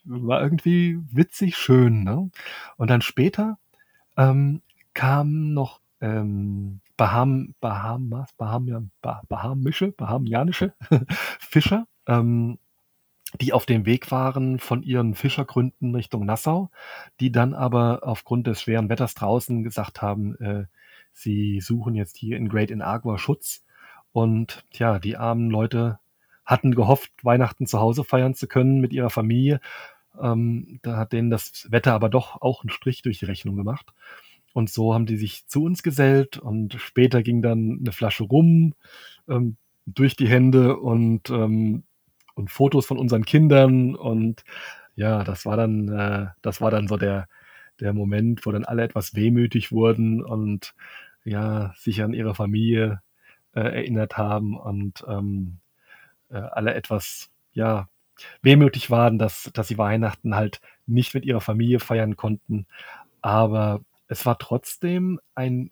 war 0.05 0.41
irgendwie 0.41 0.99
witzig 1.11 1.57
schön. 1.57 2.03
Ne? 2.03 2.29
Und 2.77 2.89
dann 2.89 3.01
später 3.01 3.57
ähm, 4.17 4.61
kam 4.93 5.53
noch 5.53 5.81
ähm, 6.01 6.81
Baham, 6.97 7.55
Bahamas, 7.59 8.31
Baham, 8.33 8.91
Bahamische, 9.01 9.91
Bahamianische 9.91 10.73
Fischer, 11.39 11.87
ähm, 12.07 12.57
die 13.41 13.51
auf 13.51 13.65
dem 13.65 13.85
Weg 13.85 14.11
waren 14.11 14.59
von 14.59 14.83
ihren 14.83 15.13
Fischergründen 15.13 15.93
Richtung 15.93 16.25
Nassau, 16.25 16.69
die 17.19 17.31
dann 17.31 17.53
aber 17.53 18.01
aufgrund 18.03 18.47
des 18.47 18.61
schweren 18.61 18.89
Wetters 18.89 19.13
draußen 19.13 19.63
gesagt 19.63 20.01
haben, 20.01 20.35
äh, 20.39 20.65
sie 21.11 21.59
suchen 21.59 21.95
jetzt 21.95 22.17
hier 22.17 22.37
in 22.37 22.47
Great 22.49 22.71
Inagua 22.71 23.17
Schutz. 23.17 23.63
Und 24.13 24.63
ja, 24.71 24.99
die 24.99 25.17
armen 25.17 25.49
Leute 25.49 25.99
hatten 26.45 26.75
gehofft, 26.75 27.11
Weihnachten 27.23 27.65
zu 27.65 27.79
Hause 27.79 28.03
feiern 28.03 28.35
zu 28.35 28.47
können 28.47 28.79
mit 28.79 28.93
ihrer 28.93 29.09
Familie 29.09 29.59
ähm, 30.21 30.79
da 30.81 30.97
hat 30.97 31.13
denen 31.13 31.29
das 31.29 31.67
Wetter 31.69 31.93
aber 31.93 32.09
doch 32.09 32.41
auch 32.41 32.63
einen 32.63 32.69
Strich 32.69 33.01
durch 33.01 33.19
die 33.19 33.25
Rechnung 33.25 33.55
gemacht. 33.55 33.93
Und 34.53 34.69
so 34.69 34.93
haben 34.93 35.05
die 35.05 35.17
sich 35.17 35.47
zu 35.47 35.63
uns 35.63 35.83
gesellt 35.83 36.37
und 36.37 36.75
später 36.75 37.23
ging 37.23 37.41
dann 37.41 37.79
eine 37.81 37.91
Flasche 37.91 38.23
rum 38.23 38.73
ähm, 39.27 39.57
durch 39.85 40.15
die 40.15 40.29
Hände 40.29 40.77
und, 40.77 41.29
ähm, 41.29 41.83
und 42.35 42.49
Fotos 42.51 42.85
von 42.85 42.97
unseren 42.97 43.25
Kindern 43.25 43.95
und 43.95 44.43
ja, 44.95 45.23
das 45.23 45.45
war 45.45 45.57
dann, 45.57 45.89
äh, 45.89 46.27
das 46.41 46.61
war 46.61 46.71
dann 46.71 46.87
so 46.87 46.97
der, 46.97 47.27
der 47.79 47.93
Moment, 47.93 48.45
wo 48.45 48.51
dann 48.51 48.65
alle 48.65 48.83
etwas 48.83 49.15
wehmütig 49.15 49.71
wurden 49.71 50.23
und 50.23 50.73
ja, 51.25 51.73
sich 51.75 52.01
an 52.01 52.13
ihre 52.13 52.35
Familie 52.35 53.01
äh, 53.53 53.59
erinnert 53.61 54.17
haben 54.17 54.57
und 54.57 55.03
ähm, 55.07 55.59
äh, 56.29 56.37
alle 56.37 56.73
etwas, 56.73 57.29
ja, 57.53 57.89
wehmütig 58.41 58.89
waren, 58.91 59.17
dass, 59.17 59.49
dass 59.53 59.67
sie 59.67 59.77
Weihnachten 59.77 60.35
halt 60.35 60.61
nicht 60.85 61.13
mit 61.13 61.25
ihrer 61.25 61.41
Familie 61.41 61.79
feiern 61.79 62.15
konnten. 62.15 62.67
Aber 63.21 63.81
es 64.07 64.25
war 64.25 64.37
trotzdem 64.37 65.19
ein, 65.33 65.71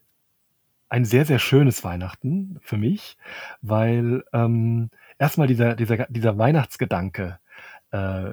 ein 0.90 1.06
sehr, 1.06 1.26
sehr 1.26 1.40
schönes 1.40 1.84
Weihnachten 1.84 2.58
für 2.62 2.78
mich, 2.78 3.18
weil 3.62 4.24
ähm, 4.34 4.90
erstmal 5.20 5.48
dieser, 5.48 5.76
dieser, 5.76 6.06
dieser 6.08 6.38
Weihnachtsgedanke 6.38 7.40
äh, 7.92 8.32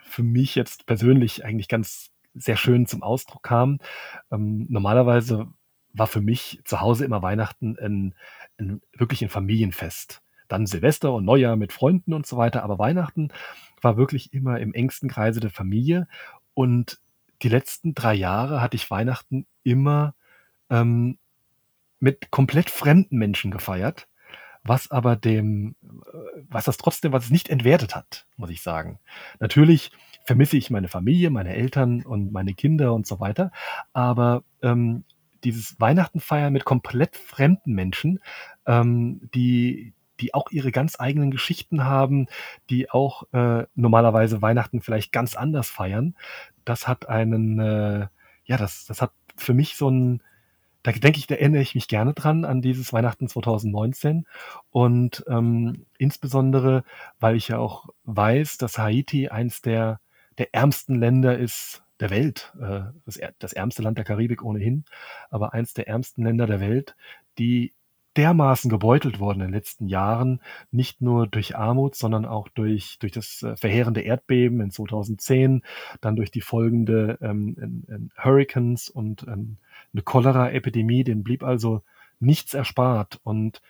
für 0.00 0.22
mich 0.22 0.54
jetzt 0.54 0.86
persönlich 0.86 1.44
eigentlich 1.44 1.68
ganz 1.68 2.10
sehr 2.34 2.56
schön 2.56 2.86
zum 2.86 3.02
Ausdruck 3.02 3.42
kam. 3.42 3.78
Ähm, 4.30 4.66
normalerweise 4.68 5.46
war 5.92 6.06
für 6.06 6.20
mich 6.20 6.60
zu 6.64 6.80
Hause 6.80 7.04
immer 7.04 7.22
Weihnachten 7.22 7.76
ein, 7.78 8.14
ein, 8.58 8.82
wirklich 8.96 9.22
ein 9.22 9.28
Familienfest 9.28 10.22
dann 10.48 10.66
Silvester 10.66 11.12
und 11.12 11.24
Neujahr 11.24 11.56
mit 11.56 11.72
Freunden 11.72 12.12
und 12.12 12.26
so 12.26 12.36
weiter, 12.36 12.62
aber 12.62 12.78
Weihnachten 12.78 13.28
war 13.80 13.96
wirklich 13.96 14.32
immer 14.32 14.60
im 14.60 14.74
engsten 14.74 15.08
Kreise 15.08 15.40
der 15.40 15.50
Familie. 15.50 16.08
Und 16.54 17.00
die 17.42 17.48
letzten 17.48 17.94
drei 17.94 18.14
Jahre 18.14 18.60
hatte 18.60 18.76
ich 18.76 18.90
Weihnachten 18.90 19.46
immer 19.62 20.14
ähm, 20.70 21.18
mit 22.00 22.30
komplett 22.30 22.70
fremden 22.70 23.16
Menschen 23.16 23.50
gefeiert, 23.50 24.08
was 24.62 24.90
aber 24.90 25.16
dem, 25.16 25.76
äh, 25.82 26.42
was 26.48 26.64
das 26.64 26.76
trotzdem, 26.76 27.12
was 27.12 27.24
es 27.24 27.30
nicht 27.30 27.48
entwertet 27.48 27.94
hat, 27.94 28.26
muss 28.36 28.50
ich 28.50 28.62
sagen. 28.62 28.98
Natürlich 29.40 29.90
vermisse 30.24 30.56
ich 30.56 30.70
meine 30.70 30.88
Familie, 30.88 31.30
meine 31.30 31.54
Eltern 31.54 32.02
und 32.02 32.32
meine 32.32 32.54
Kinder 32.54 32.94
und 32.94 33.06
so 33.06 33.20
weiter, 33.20 33.52
aber 33.92 34.44
ähm, 34.62 35.04
dieses 35.44 35.78
Weihnachten 35.78 36.20
feiern 36.20 36.52
mit 36.52 36.64
komplett 36.64 37.16
fremden 37.16 37.74
Menschen, 37.74 38.20
ähm, 38.66 39.20
die, 39.34 39.93
die 40.20 40.34
auch 40.34 40.50
ihre 40.50 40.72
ganz 40.72 40.98
eigenen 40.98 41.30
Geschichten 41.30 41.84
haben, 41.84 42.26
die 42.70 42.90
auch 42.90 43.24
äh, 43.32 43.64
normalerweise 43.74 44.42
Weihnachten 44.42 44.80
vielleicht 44.80 45.12
ganz 45.12 45.36
anders 45.36 45.68
feiern. 45.68 46.14
Das 46.64 46.88
hat 46.88 47.08
einen, 47.08 47.58
äh, 47.58 48.06
ja, 48.44 48.56
das, 48.56 48.86
das 48.86 49.02
hat 49.02 49.12
für 49.36 49.54
mich 49.54 49.76
so 49.76 49.90
ein, 49.90 50.22
da 50.82 50.92
denke 50.92 51.18
ich, 51.18 51.26
da 51.26 51.34
erinnere 51.34 51.62
ich 51.62 51.74
mich 51.74 51.88
gerne 51.88 52.12
dran 52.12 52.44
an 52.44 52.60
dieses 52.60 52.92
Weihnachten 52.92 53.26
2019 53.26 54.26
und 54.70 55.24
ähm, 55.28 55.86
insbesondere, 55.98 56.84
weil 57.18 57.36
ich 57.36 57.48
ja 57.48 57.58
auch 57.58 57.88
weiß, 58.04 58.58
dass 58.58 58.78
Haiti 58.78 59.28
eins 59.28 59.62
der, 59.62 60.00
der 60.36 60.52
ärmsten 60.54 60.96
Länder 60.96 61.38
ist 61.38 61.84
der 62.00 62.10
Welt, 62.10 62.52
äh, 62.60 62.82
das, 63.06 63.18
das 63.38 63.52
ärmste 63.54 63.82
Land 63.82 63.96
der 63.96 64.04
Karibik 64.04 64.42
ohnehin, 64.44 64.84
aber 65.30 65.54
eins 65.54 65.72
der 65.72 65.88
ärmsten 65.88 66.22
Länder 66.22 66.46
der 66.46 66.60
Welt, 66.60 66.96
die 67.38 67.72
dermaßen 68.16 68.70
gebeutelt 68.70 69.18
worden 69.18 69.40
in 69.40 69.48
den 69.48 69.54
letzten 69.54 69.88
Jahren, 69.88 70.40
nicht 70.70 71.00
nur 71.00 71.26
durch 71.26 71.56
Armut, 71.56 71.94
sondern 71.96 72.24
auch 72.24 72.48
durch, 72.48 72.98
durch 73.00 73.12
das 73.12 73.42
äh, 73.42 73.56
verheerende 73.56 74.02
Erdbeben 74.02 74.60
in 74.60 74.70
2010, 74.70 75.62
dann 76.00 76.16
durch 76.16 76.30
die 76.30 76.40
folgende 76.40 77.18
ähm, 77.20 77.56
in, 77.60 77.84
in 77.94 78.10
Hurricanes 78.16 78.88
und 78.88 79.24
ähm, 79.28 79.58
eine 79.92 80.02
Cholera-Epidemie, 80.02 81.04
denen 81.04 81.24
blieb 81.24 81.42
also 81.42 81.82
nichts 82.20 82.54
erspart. 82.54 83.20
Und 83.24 83.60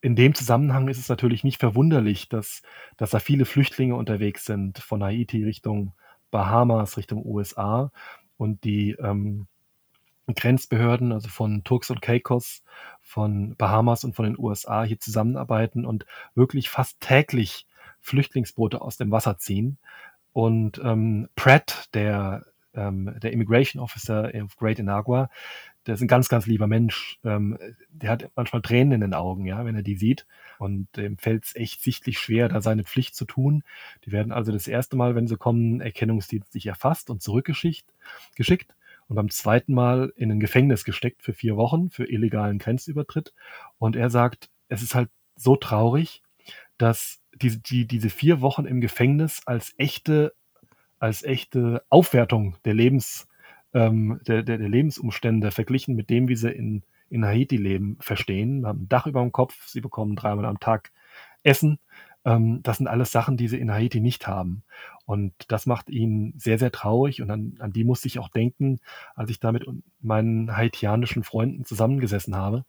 in 0.00 0.16
dem 0.16 0.34
Zusammenhang 0.34 0.88
ist 0.88 0.98
es 0.98 1.08
natürlich 1.08 1.44
nicht 1.44 1.60
verwunderlich, 1.60 2.28
dass, 2.28 2.62
dass 2.96 3.10
da 3.10 3.18
viele 3.18 3.44
Flüchtlinge 3.44 3.96
unterwegs 3.96 4.44
sind 4.44 4.78
von 4.78 5.02
Haiti 5.02 5.44
Richtung 5.44 5.92
Bahamas, 6.30 6.96
Richtung 6.96 7.26
USA 7.26 7.90
und 8.36 8.64
die 8.64 8.92
ähm, 8.92 9.46
Grenzbehörden, 10.26 11.12
also 11.12 11.28
von 11.28 11.64
Turks 11.64 11.90
und 11.90 12.02
Caicos, 12.02 12.62
von 13.02 13.56
Bahamas 13.56 14.04
und 14.04 14.14
von 14.14 14.24
den 14.24 14.38
USA 14.38 14.84
hier 14.84 14.98
zusammenarbeiten 14.98 15.84
und 15.84 16.06
wirklich 16.34 16.70
fast 16.70 17.00
täglich 17.00 17.66
Flüchtlingsboote 18.00 18.80
aus 18.80 18.96
dem 18.96 19.10
Wasser 19.10 19.38
ziehen. 19.38 19.78
Und 20.32 20.80
ähm, 20.84 21.28
Pratt, 21.34 21.88
der, 21.94 22.46
ähm, 22.74 23.16
der 23.22 23.32
Immigration 23.32 23.82
Officer 23.82 24.30
of 24.42 24.56
Great 24.56 24.78
Inagua, 24.78 25.28
der 25.86 25.94
ist 25.94 26.02
ein 26.02 26.08
ganz, 26.08 26.28
ganz 26.28 26.46
lieber 26.46 26.66
Mensch. 26.66 27.18
Ähm, 27.24 27.58
der 27.88 28.10
hat 28.10 28.30
manchmal 28.36 28.62
Tränen 28.62 28.92
in 28.92 29.00
den 29.00 29.14
Augen, 29.14 29.46
ja, 29.46 29.64
wenn 29.64 29.74
er 29.74 29.82
die 29.82 29.96
sieht. 29.96 30.26
Und 30.58 30.88
dem 30.96 31.16
fällt 31.16 31.46
es 31.46 31.56
echt 31.56 31.82
sichtlich 31.82 32.18
schwer, 32.18 32.48
da 32.48 32.60
seine 32.60 32.84
Pflicht 32.84 33.14
zu 33.14 33.24
tun. 33.24 33.64
Die 34.04 34.12
werden 34.12 34.30
also 34.30 34.52
das 34.52 34.68
erste 34.68 34.96
Mal, 34.96 35.14
wenn 35.14 35.26
sie 35.26 35.36
kommen, 35.36 35.80
erkennungsdienstlich 35.80 36.66
erfasst 36.66 37.10
und 37.10 37.22
zurückgeschickt. 37.22 37.86
Geschickt 38.36 38.74
und 39.10 39.16
beim 39.16 39.28
zweiten 39.28 39.74
Mal 39.74 40.12
in 40.14 40.30
ein 40.30 40.38
Gefängnis 40.38 40.84
gesteckt 40.84 41.24
für 41.24 41.32
vier 41.32 41.56
Wochen 41.56 41.90
für 41.90 42.08
illegalen 42.08 42.58
Grenzübertritt. 42.58 43.34
Und 43.76 43.96
er 43.96 44.08
sagt, 44.08 44.50
es 44.68 44.82
ist 44.82 44.94
halt 44.94 45.10
so 45.34 45.56
traurig, 45.56 46.22
dass 46.78 47.20
diese, 47.34 47.58
die, 47.58 47.88
diese 47.88 48.08
vier 48.08 48.40
Wochen 48.40 48.66
im 48.66 48.80
Gefängnis 48.80 49.42
als 49.46 49.74
echte, 49.78 50.32
als 51.00 51.24
echte 51.24 51.82
Aufwertung 51.88 52.56
der 52.64 52.74
Lebens, 52.74 53.26
ähm, 53.74 54.20
der, 54.28 54.44
der, 54.44 54.58
der 54.58 54.68
Lebensumstände 54.68 55.50
verglichen 55.50 55.96
mit 55.96 56.08
dem, 56.08 56.28
wie 56.28 56.36
sie 56.36 56.52
in, 56.52 56.84
in 57.08 57.24
Haiti 57.24 57.56
leben, 57.56 57.96
verstehen. 57.98 58.64
Haben 58.64 58.82
ein 58.82 58.88
Dach 58.88 59.08
über 59.08 59.22
dem 59.22 59.32
Kopf, 59.32 59.66
sie 59.66 59.80
bekommen 59.80 60.14
dreimal 60.14 60.44
am 60.44 60.60
Tag 60.60 60.92
Essen 61.42 61.80
ähm, 62.24 62.62
das 62.62 62.78
sind 62.78 62.86
alles 62.86 63.12
Sachen, 63.12 63.36
die 63.36 63.48
sie 63.48 63.58
in 63.58 63.70
Haiti 63.70 64.00
nicht 64.00 64.26
haben. 64.26 64.62
Und 65.06 65.32
das 65.48 65.66
macht 65.66 65.90
ihn 65.90 66.34
sehr, 66.36 66.58
sehr 66.58 66.70
traurig. 66.70 67.22
Und 67.22 67.30
an, 67.30 67.56
an 67.58 67.72
die 67.72 67.84
musste 67.84 68.08
ich 68.08 68.18
auch 68.18 68.28
denken, 68.28 68.80
als 69.14 69.30
ich 69.30 69.40
da 69.40 69.52
mit 69.52 69.66
meinen 70.00 70.56
haitianischen 70.56 71.24
Freunden 71.24 71.64
zusammengesessen 71.64 72.36
habe 72.36 72.64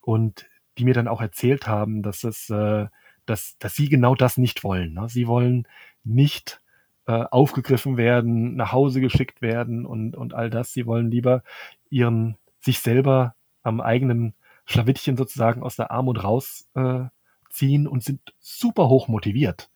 und 0.00 0.46
die 0.78 0.84
mir 0.84 0.94
dann 0.94 1.08
auch 1.08 1.20
erzählt 1.20 1.66
haben, 1.66 2.02
dass 2.02 2.24
es, 2.24 2.48
äh, 2.50 2.86
dass, 3.26 3.56
dass 3.58 3.74
sie 3.74 3.88
genau 3.88 4.14
das 4.14 4.36
nicht 4.36 4.64
wollen. 4.64 4.94
Ne? 4.94 5.08
Sie 5.08 5.26
wollen 5.26 5.66
nicht 6.04 6.60
äh, 7.06 7.24
aufgegriffen 7.30 7.96
werden, 7.96 8.54
nach 8.56 8.72
Hause 8.72 9.00
geschickt 9.00 9.42
werden 9.42 9.86
und, 9.86 10.16
und 10.16 10.34
all 10.34 10.50
das. 10.50 10.72
Sie 10.72 10.86
wollen 10.86 11.10
lieber 11.10 11.42
ihren, 11.88 12.36
sich 12.60 12.80
selber 12.80 13.34
am 13.62 13.80
eigenen 13.80 14.34
Schlawittchen 14.64 15.16
sozusagen 15.16 15.62
aus 15.62 15.76
der 15.76 15.90
Armut 15.90 16.22
raus 16.22 16.68
äh, 16.74 17.06
ziehen 17.50 17.86
und 17.86 18.02
sind 18.02 18.20
super 18.38 18.88
hoch 18.88 19.08
motiviert. 19.08 19.70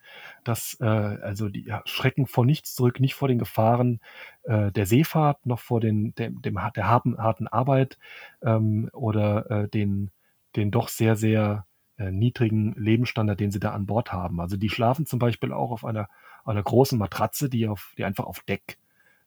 Das, 0.45 0.77
äh, 0.81 0.85
also 0.85 1.49
die 1.49 1.73
schrecken 1.85 2.27
vor 2.27 2.45
nichts 2.45 2.75
zurück, 2.75 3.01
nicht 3.01 3.15
vor 3.15 3.29
den 3.29 3.39
Gefahren 3.39 4.01
äh, 4.45 4.71
der 4.73 4.87
Seefahrt, 4.87 5.45
noch 5.47 5.61
vor 5.61 5.81
den, 5.81 6.15
dem, 6.15 6.41
dem 6.43 6.59
der 6.77 6.89
harten, 6.89 7.19
harten 7.19 7.49
Arbeit 7.49 7.99
ähm, 8.43 8.91
oder 8.93 9.51
äh, 9.51 9.69
den, 9.69 10.11
den 10.57 10.71
doch 10.71 10.89
sehr, 10.89 11.17
sehr 11.17 11.67
äh, 11.99 12.11
niedrigen 12.11 12.75
Lebensstandard, 12.77 13.41
den 13.41 13.51
sie 13.51 13.61
da 13.61 13.73
an 13.73 13.87
Bord 13.87 14.13
haben. 14.13 14.41
Also 14.41 14.57
die 14.57 14.71
schlafen 14.71 15.07
zum 15.07 15.19
Beispiel 15.19 15.53
auch 15.53 15.71
auf 15.71 15.85
einer, 15.85 16.09
einer 16.45 16.63
großen 16.63 16.99
Matratze, 16.99 17.49
die, 17.49 17.69
auf, 17.69 17.95
die 17.97 18.05
einfach 18.05 18.25
auf 18.25 18.41
Deck 18.41 18.79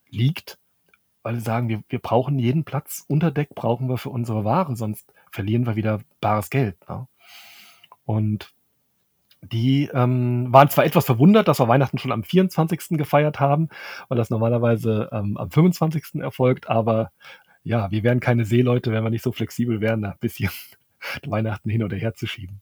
liegt, 0.10 0.60
weil 1.24 1.36
sie 1.36 1.42
sagen, 1.42 1.70
wir, 1.70 1.84
wir 1.90 2.00
brauchen 2.00 2.40
jeden 2.40 2.64
Platz 2.64 3.04
unter 3.08 3.32
Deck, 3.32 3.50
brauchen 3.56 3.90
wir 3.90 3.98
für 3.98 4.10
unsere 4.10 4.46
Ware, 4.46 4.76
sonst 4.76 5.12
verlieren 5.32 5.66
wir 5.66 5.76
wieder 5.76 6.02
bares 6.22 6.50
Geld. 6.50 6.78
Ne? 6.88 7.08
Und 8.08 8.54
die 9.42 9.90
ähm, 9.94 10.48
waren 10.52 10.70
zwar 10.70 10.86
etwas 10.86 11.06
verwundert, 11.06 11.48
dass 11.48 11.60
wir 11.60 11.68
Weihnachten 11.68 11.98
schon 11.98 12.14
am 12.14 12.24
24. 12.24 12.98
gefeiert 12.98 13.40
haben, 13.40 13.70
weil 14.08 14.18
das 14.18 14.30
normalerweise 14.30 15.10
ähm, 15.12 15.38
am 15.38 15.52
25. 15.52 16.22
erfolgt, 16.22 16.70
aber 16.70 17.12
ja, 17.64 17.92
wir 17.92 18.04
wären 18.04 18.22
keine 18.22 18.46
Seeleute, 18.46 18.94
wenn 18.94 19.04
wir 19.04 19.10
nicht 19.10 19.24
so 19.24 19.34
flexibel 19.34 19.82
wären, 19.82 20.06
ein 20.06 20.14
bisschen 20.22 20.50
Weihnachten 21.28 21.70
hin 21.70 21.84
oder 21.84 21.98
her 21.98 22.14
zu 22.14 22.28
schieben. 22.28 22.62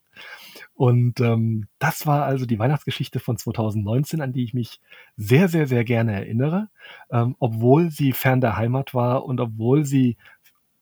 Und 0.74 1.22
ähm, 1.22 1.68
das 1.78 2.08
war 2.08 2.26
also 2.26 2.48
die 2.48 2.58
Weihnachtsgeschichte 2.58 3.20
von 3.20 3.38
2019, 3.38 4.20
an 4.20 4.34
die 4.34 4.44
ich 4.44 4.56
mich 4.56 4.82
sehr, 5.16 5.48
sehr, 5.48 5.68
sehr 5.68 5.84
gerne 5.84 6.14
erinnere, 6.14 6.70
ähm, 7.12 7.36
obwohl 7.40 7.92
sie 7.92 8.14
fern 8.14 8.42
der 8.42 8.58
Heimat 8.58 8.96
war 8.96 9.26
und 9.26 9.40
obwohl 9.40 9.86
sie 9.86 10.18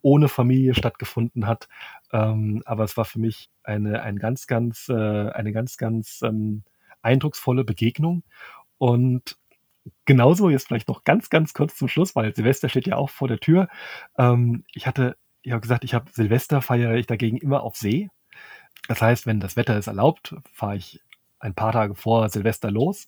ohne 0.02 0.30
Familie 0.30 0.76
stattgefunden 0.76 1.48
hat. 1.48 1.68
Ähm, 2.14 2.62
aber 2.66 2.84
es 2.84 2.96
war 2.96 3.06
für 3.06 3.20
mich 3.20 3.50
eine, 3.64 4.04
ein 4.04 4.20
ganz, 4.20 4.48
ganz, 4.48 4.88
äh, 4.88 4.94
eine 4.94 5.52
ganz, 5.52 5.78
ganz 5.78 6.22
ähm, 6.24 6.64
eindrucksvolle 7.02 7.64
Begegnung. 7.64 8.24
Und 8.78 9.38
genauso 10.06 10.50
jetzt 10.50 10.68
vielleicht 10.68 10.88
noch 10.88 11.04
ganz, 11.04 11.30
ganz 11.30 11.54
kurz 11.54 11.76
zum 11.76 11.88
Schluss, 11.88 12.16
weil 12.16 12.34
Silvester 12.36 12.70
steht 12.70 12.88
ja 12.88 12.96
auch 12.98 13.10
vor 13.10 13.28
der 13.28 13.40
Tür. 13.40 13.68
Ähm, 14.18 14.64
ich 14.74 14.88
hatte, 14.88 15.18
ich 15.42 15.52
habe 15.52 15.62
gesagt, 15.62 15.84
ich 15.84 15.94
habe 15.96 16.12
Silvester 16.12 16.62
feiere 16.62 16.96
ich 16.96 17.08
dagegen 17.08 17.38
immer 17.38 17.64
auf 17.64 17.76
See. 17.76 18.10
Das 18.88 19.02
heißt, 19.02 19.26
wenn 19.26 19.40
das 19.40 19.56
Wetter 19.56 19.78
es 19.78 19.88
erlaubt, 19.88 20.36
fahre 20.52 20.78
ich 20.78 21.02
ein 21.40 21.56
paar 21.56 21.72
Tage 21.72 21.96
vor 21.96 22.30
Silvester 22.30 22.72
los. 22.72 23.08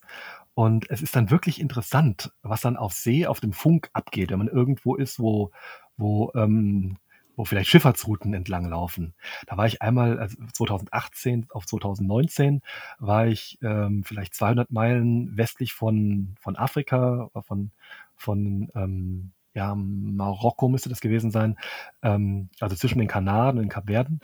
Und 0.54 0.90
es 0.90 1.02
ist 1.02 1.14
dann 1.14 1.30
wirklich 1.30 1.60
interessant, 1.60 2.32
was 2.42 2.62
dann 2.62 2.76
auf 2.76 2.92
See, 2.92 3.26
auf 3.26 3.40
dem 3.40 3.52
Funk 3.52 3.90
abgeht, 3.92 4.30
wenn 4.30 4.38
man 4.38 4.48
irgendwo 4.48 4.96
ist, 4.96 5.20
wo, 5.20 5.52
wo, 5.96 6.32
ähm, 6.34 6.96
wo 7.36 7.44
vielleicht 7.44 7.68
Schifffahrtsrouten 7.68 8.34
entlang 8.34 8.68
laufen. 8.68 9.14
Da 9.46 9.56
war 9.56 9.66
ich 9.66 9.82
einmal, 9.82 10.18
also 10.18 10.36
2018 10.52 11.46
auf 11.50 11.66
2019, 11.66 12.62
war 12.98 13.26
ich 13.26 13.58
ähm, 13.62 14.02
vielleicht 14.04 14.34
200 14.34 14.70
Meilen 14.70 15.36
westlich 15.36 15.72
von, 15.74 16.34
von 16.40 16.56
Afrika, 16.56 17.30
von, 17.42 17.70
von 18.16 18.70
ähm, 18.74 19.32
ja, 19.54 19.74
Marokko 19.74 20.68
müsste 20.68 20.88
das 20.88 21.00
gewesen 21.00 21.30
sein, 21.30 21.56
ähm, 22.02 22.50
also 22.60 22.76
zwischen 22.76 22.98
den 22.98 23.08
Kanaren 23.08 23.56
und 23.56 23.64
den 23.64 23.70
Kapverden. 23.70 24.20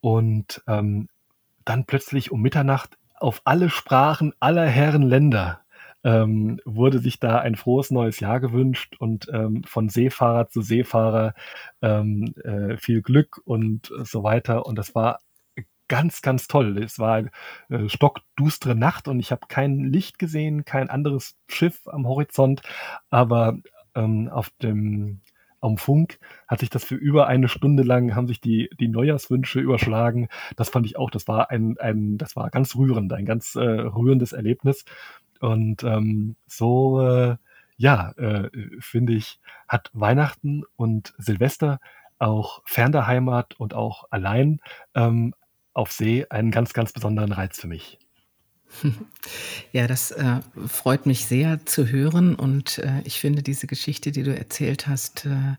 Und 0.00 0.62
ähm, 0.66 1.08
dann 1.64 1.86
plötzlich 1.86 2.30
um 2.30 2.42
Mitternacht 2.42 2.98
auf 3.14 3.40
alle 3.44 3.70
Sprachen 3.70 4.34
aller 4.40 4.66
Herren 4.66 5.02
Länder 5.02 5.63
ähm, 6.04 6.60
wurde 6.64 6.98
sich 6.98 7.18
da 7.18 7.38
ein 7.38 7.56
frohes 7.56 7.90
neues 7.90 8.20
Jahr 8.20 8.40
gewünscht 8.40 8.96
und 8.98 9.28
ähm, 9.32 9.64
von 9.64 9.88
Seefahrer 9.88 10.48
zu 10.48 10.62
Seefahrer 10.62 11.34
ähm, 11.82 12.34
äh, 12.44 12.76
viel 12.76 13.02
Glück 13.02 13.40
und 13.44 13.90
so 14.04 14.22
weiter. 14.22 14.66
Und 14.66 14.78
das 14.78 14.94
war 14.94 15.18
ganz, 15.88 16.22
ganz 16.22 16.48
toll. 16.48 16.78
Es 16.78 16.98
war 16.98 17.24
äh, 17.68 17.88
stockdustere 17.88 18.74
Nacht 18.74 19.08
und 19.08 19.20
ich 19.20 19.32
habe 19.32 19.46
kein 19.48 19.80
Licht 19.80 20.18
gesehen, 20.18 20.64
kein 20.64 20.90
anderes 20.90 21.36
Schiff 21.48 21.86
am 21.86 22.06
Horizont, 22.06 22.62
aber 23.10 23.58
ähm, 23.94 24.28
auf 24.28 24.50
dem 24.62 25.20
am 25.60 25.78
Funk 25.78 26.18
hat 26.46 26.60
sich 26.60 26.68
das 26.68 26.84
für 26.84 26.94
über 26.94 27.26
eine 27.26 27.48
Stunde 27.48 27.82
lang, 27.84 28.14
haben 28.14 28.26
sich 28.26 28.40
die, 28.40 28.68
die 28.78 28.88
Neujahrswünsche 28.88 29.60
überschlagen. 29.60 30.28
Das 30.56 30.68
fand 30.68 30.84
ich 30.84 30.98
auch, 30.98 31.10
das 31.10 31.26
war 31.26 31.50
ein, 31.50 31.78
ein 31.78 32.18
das 32.18 32.36
war 32.36 32.50
ganz 32.50 32.76
rührend, 32.76 33.10
ein 33.14 33.24
ganz 33.24 33.54
äh, 33.54 33.60
rührendes 33.60 34.32
Erlebnis. 34.32 34.84
Und 35.40 35.82
ähm, 35.82 36.36
so, 36.46 37.00
äh, 37.00 37.36
ja, 37.76 38.10
äh, 38.12 38.50
finde 38.80 39.14
ich, 39.14 39.40
hat 39.68 39.90
Weihnachten 39.92 40.64
und 40.76 41.14
Silvester 41.18 41.80
auch 42.18 42.62
fern 42.64 42.92
der 42.92 43.06
Heimat 43.06 43.58
und 43.58 43.74
auch 43.74 44.04
allein 44.10 44.60
ähm, 44.94 45.34
auf 45.72 45.92
See 45.92 46.26
einen 46.30 46.50
ganz, 46.50 46.72
ganz 46.72 46.92
besonderen 46.92 47.32
Reiz 47.32 47.60
für 47.60 47.66
mich. 47.66 47.98
Ja, 49.72 49.86
das 49.86 50.10
äh, 50.10 50.40
freut 50.66 51.06
mich 51.06 51.26
sehr 51.26 51.64
zu 51.64 51.86
hören 51.86 52.34
und 52.34 52.78
äh, 52.78 53.02
ich 53.04 53.20
finde 53.20 53.42
diese 53.42 53.66
Geschichte, 53.66 54.10
die 54.10 54.22
du 54.22 54.36
erzählt 54.36 54.86
hast, 54.88 55.26
äh, 55.26 55.54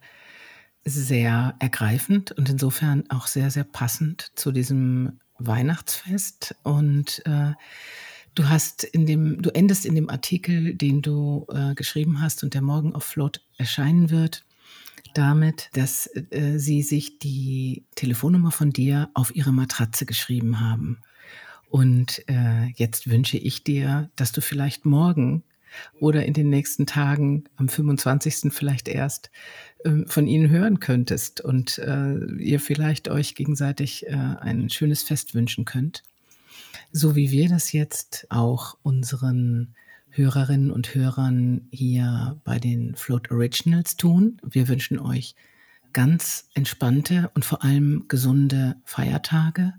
sehr 0.83 1.55
ergreifend 1.59 2.31
und 2.33 2.49
insofern 2.49 3.09
auch 3.09 3.27
sehr, 3.27 3.51
sehr 3.51 3.63
passend 3.63 4.31
zu 4.35 4.51
diesem 4.51 5.19
Weihnachtsfest 5.37 6.55
und 6.63 7.25
äh, 7.25 7.53
Du 8.35 8.49
hast 8.49 8.83
in 8.83 9.05
dem, 9.05 9.41
du 9.41 9.49
endest 9.55 9.85
in 9.85 9.95
dem 9.95 10.09
Artikel, 10.09 10.75
den 10.75 11.01
du 11.01 11.47
äh, 11.49 11.73
geschrieben 11.73 12.21
hast 12.21 12.43
und 12.43 12.53
der 12.53 12.61
morgen 12.61 12.93
auf 12.93 13.05
Float 13.05 13.41
erscheinen 13.57 14.09
wird, 14.09 14.45
damit, 15.13 15.69
dass 15.73 16.09
äh, 16.31 16.57
sie 16.57 16.81
sich 16.81 17.17
die 17.17 17.85
Telefonnummer 17.95 18.51
von 18.51 18.71
dir 18.71 19.09
auf 19.13 19.33
ihre 19.33 19.53
Matratze 19.53 20.05
geschrieben 20.05 20.59
haben. 20.59 20.99
Und 21.69 22.23
äh, 22.27 22.67
jetzt 22.75 23.09
wünsche 23.09 23.37
ich 23.37 23.63
dir, 23.63 24.09
dass 24.17 24.33
du 24.33 24.41
vielleicht 24.41 24.85
morgen 24.85 25.43
oder 25.99 26.25
in 26.25 26.33
den 26.33 26.49
nächsten 26.49 26.85
Tagen, 26.85 27.45
am 27.55 27.69
25. 27.69 28.53
vielleicht 28.53 28.87
erst, 28.87 29.31
ähm, 29.85 30.05
von 30.07 30.27
ihnen 30.27 30.49
hören 30.49 30.79
könntest 30.79 31.41
und 31.41 31.77
äh, 31.79 32.15
ihr 32.37 32.59
vielleicht 32.59 33.07
euch 33.07 33.35
gegenseitig 33.35 34.07
äh, 34.07 34.11
ein 34.11 34.69
schönes 34.69 35.03
Fest 35.03 35.35
wünschen 35.35 35.65
könnt. 35.65 36.03
So 36.91 37.15
wie 37.15 37.31
wir 37.31 37.49
das 37.49 37.71
jetzt 37.71 38.27
auch 38.29 38.77
unseren 38.83 39.75
Hörerinnen 40.09 40.71
und 40.71 40.95
Hörern 40.95 41.67
hier 41.71 42.39
bei 42.43 42.57
den 42.57 42.95
Float 42.95 43.31
Originals 43.31 43.97
tun. 43.97 44.39
Wir 44.43 44.67
wünschen 44.67 44.97
euch 44.97 45.35
ganz 45.91 46.49
entspannte 46.53 47.31
und 47.35 47.43
vor 47.43 47.63
allem 47.63 48.05
gesunde 48.07 48.75
Feiertage. 48.85 49.73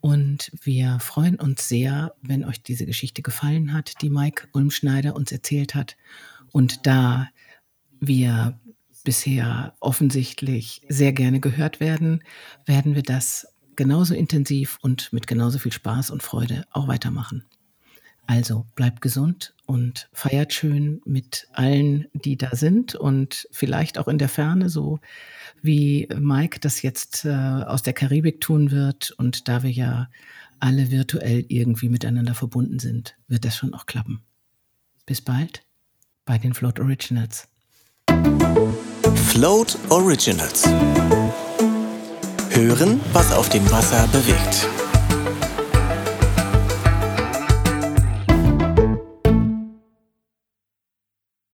Und 0.00 0.52
wir 0.62 0.98
freuen 1.00 1.36
uns 1.36 1.68
sehr, 1.68 2.14
wenn 2.22 2.44
euch 2.44 2.62
diese 2.62 2.86
Geschichte 2.86 3.22
gefallen 3.22 3.72
hat, 3.72 4.00
die 4.02 4.10
Mike 4.10 4.48
Ulmschneider 4.52 5.16
uns 5.16 5.32
erzählt 5.32 5.74
hat. 5.74 5.96
Und 6.52 6.86
da 6.86 7.28
wir 8.00 8.58
bisher 9.04 9.74
offensichtlich 9.80 10.82
sehr 10.88 11.12
gerne 11.12 11.40
gehört 11.40 11.80
werden, 11.80 12.22
werden 12.66 12.94
wir 12.94 13.02
das 13.02 13.46
genauso 13.76 14.14
intensiv 14.14 14.78
und 14.82 15.12
mit 15.12 15.26
genauso 15.26 15.58
viel 15.58 15.72
Spaß 15.72 16.10
und 16.10 16.22
Freude 16.22 16.64
auch 16.70 16.88
weitermachen. 16.88 17.44
Also 18.26 18.66
bleibt 18.74 19.02
gesund 19.02 19.54
und 19.66 20.08
feiert 20.12 20.52
schön 20.52 21.00
mit 21.04 21.46
allen, 21.52 22.08
die 22.12 22.36
da 22.36 22.56
sind 22.56 22.96
und 22.96 23.46
vielleicht 23.52 23.98
auch 23.98 24.08
in 24.08 24.18
der 24.18 24.28
Ferne, 24.28 24.68
so 24.68 24.98
wie 25.62 26.08
Mike 26.18 26.58
das 26.58 26.82
jetzt 26.82 27.24
äh, 27.24 27.30
aus 27.30 27.84
der 27.84 27.92
Karibik 27.92 28.40
tun 28.40 28.72
wird. 28.72 29.12
Und 29.12 29.46
da 29.48 29.62
wir 29.62 29.70
ja 29.70 30.08
alle 30.58 30.90
virtuell 30.90 31.44
irgendwie 31.48 31.88
miteinander 31.88 32.34
verbunden 32.34 32.80
sind, 32.80 33.16
wird 33.28 33.44
das 33.44 33.56
schon 33.56 33.74
auch 33.74 33.86
klappen. 33.86 34.22
Bis 35.04 35.20
bald 35.20 35.62
bei 36.24 36.36
den 36.36 36.52
Float 36.52 36.80
Originals. 36.80 37.48
Float 39.14 39.78
Originals. 39.90 40.64
Hören, 42.56 43.02
was 43.12 43.34
auf 43.34 43.50
dem 43.50 43.70
Wasser 43.70 44.08
bewegt. 44.12 44.66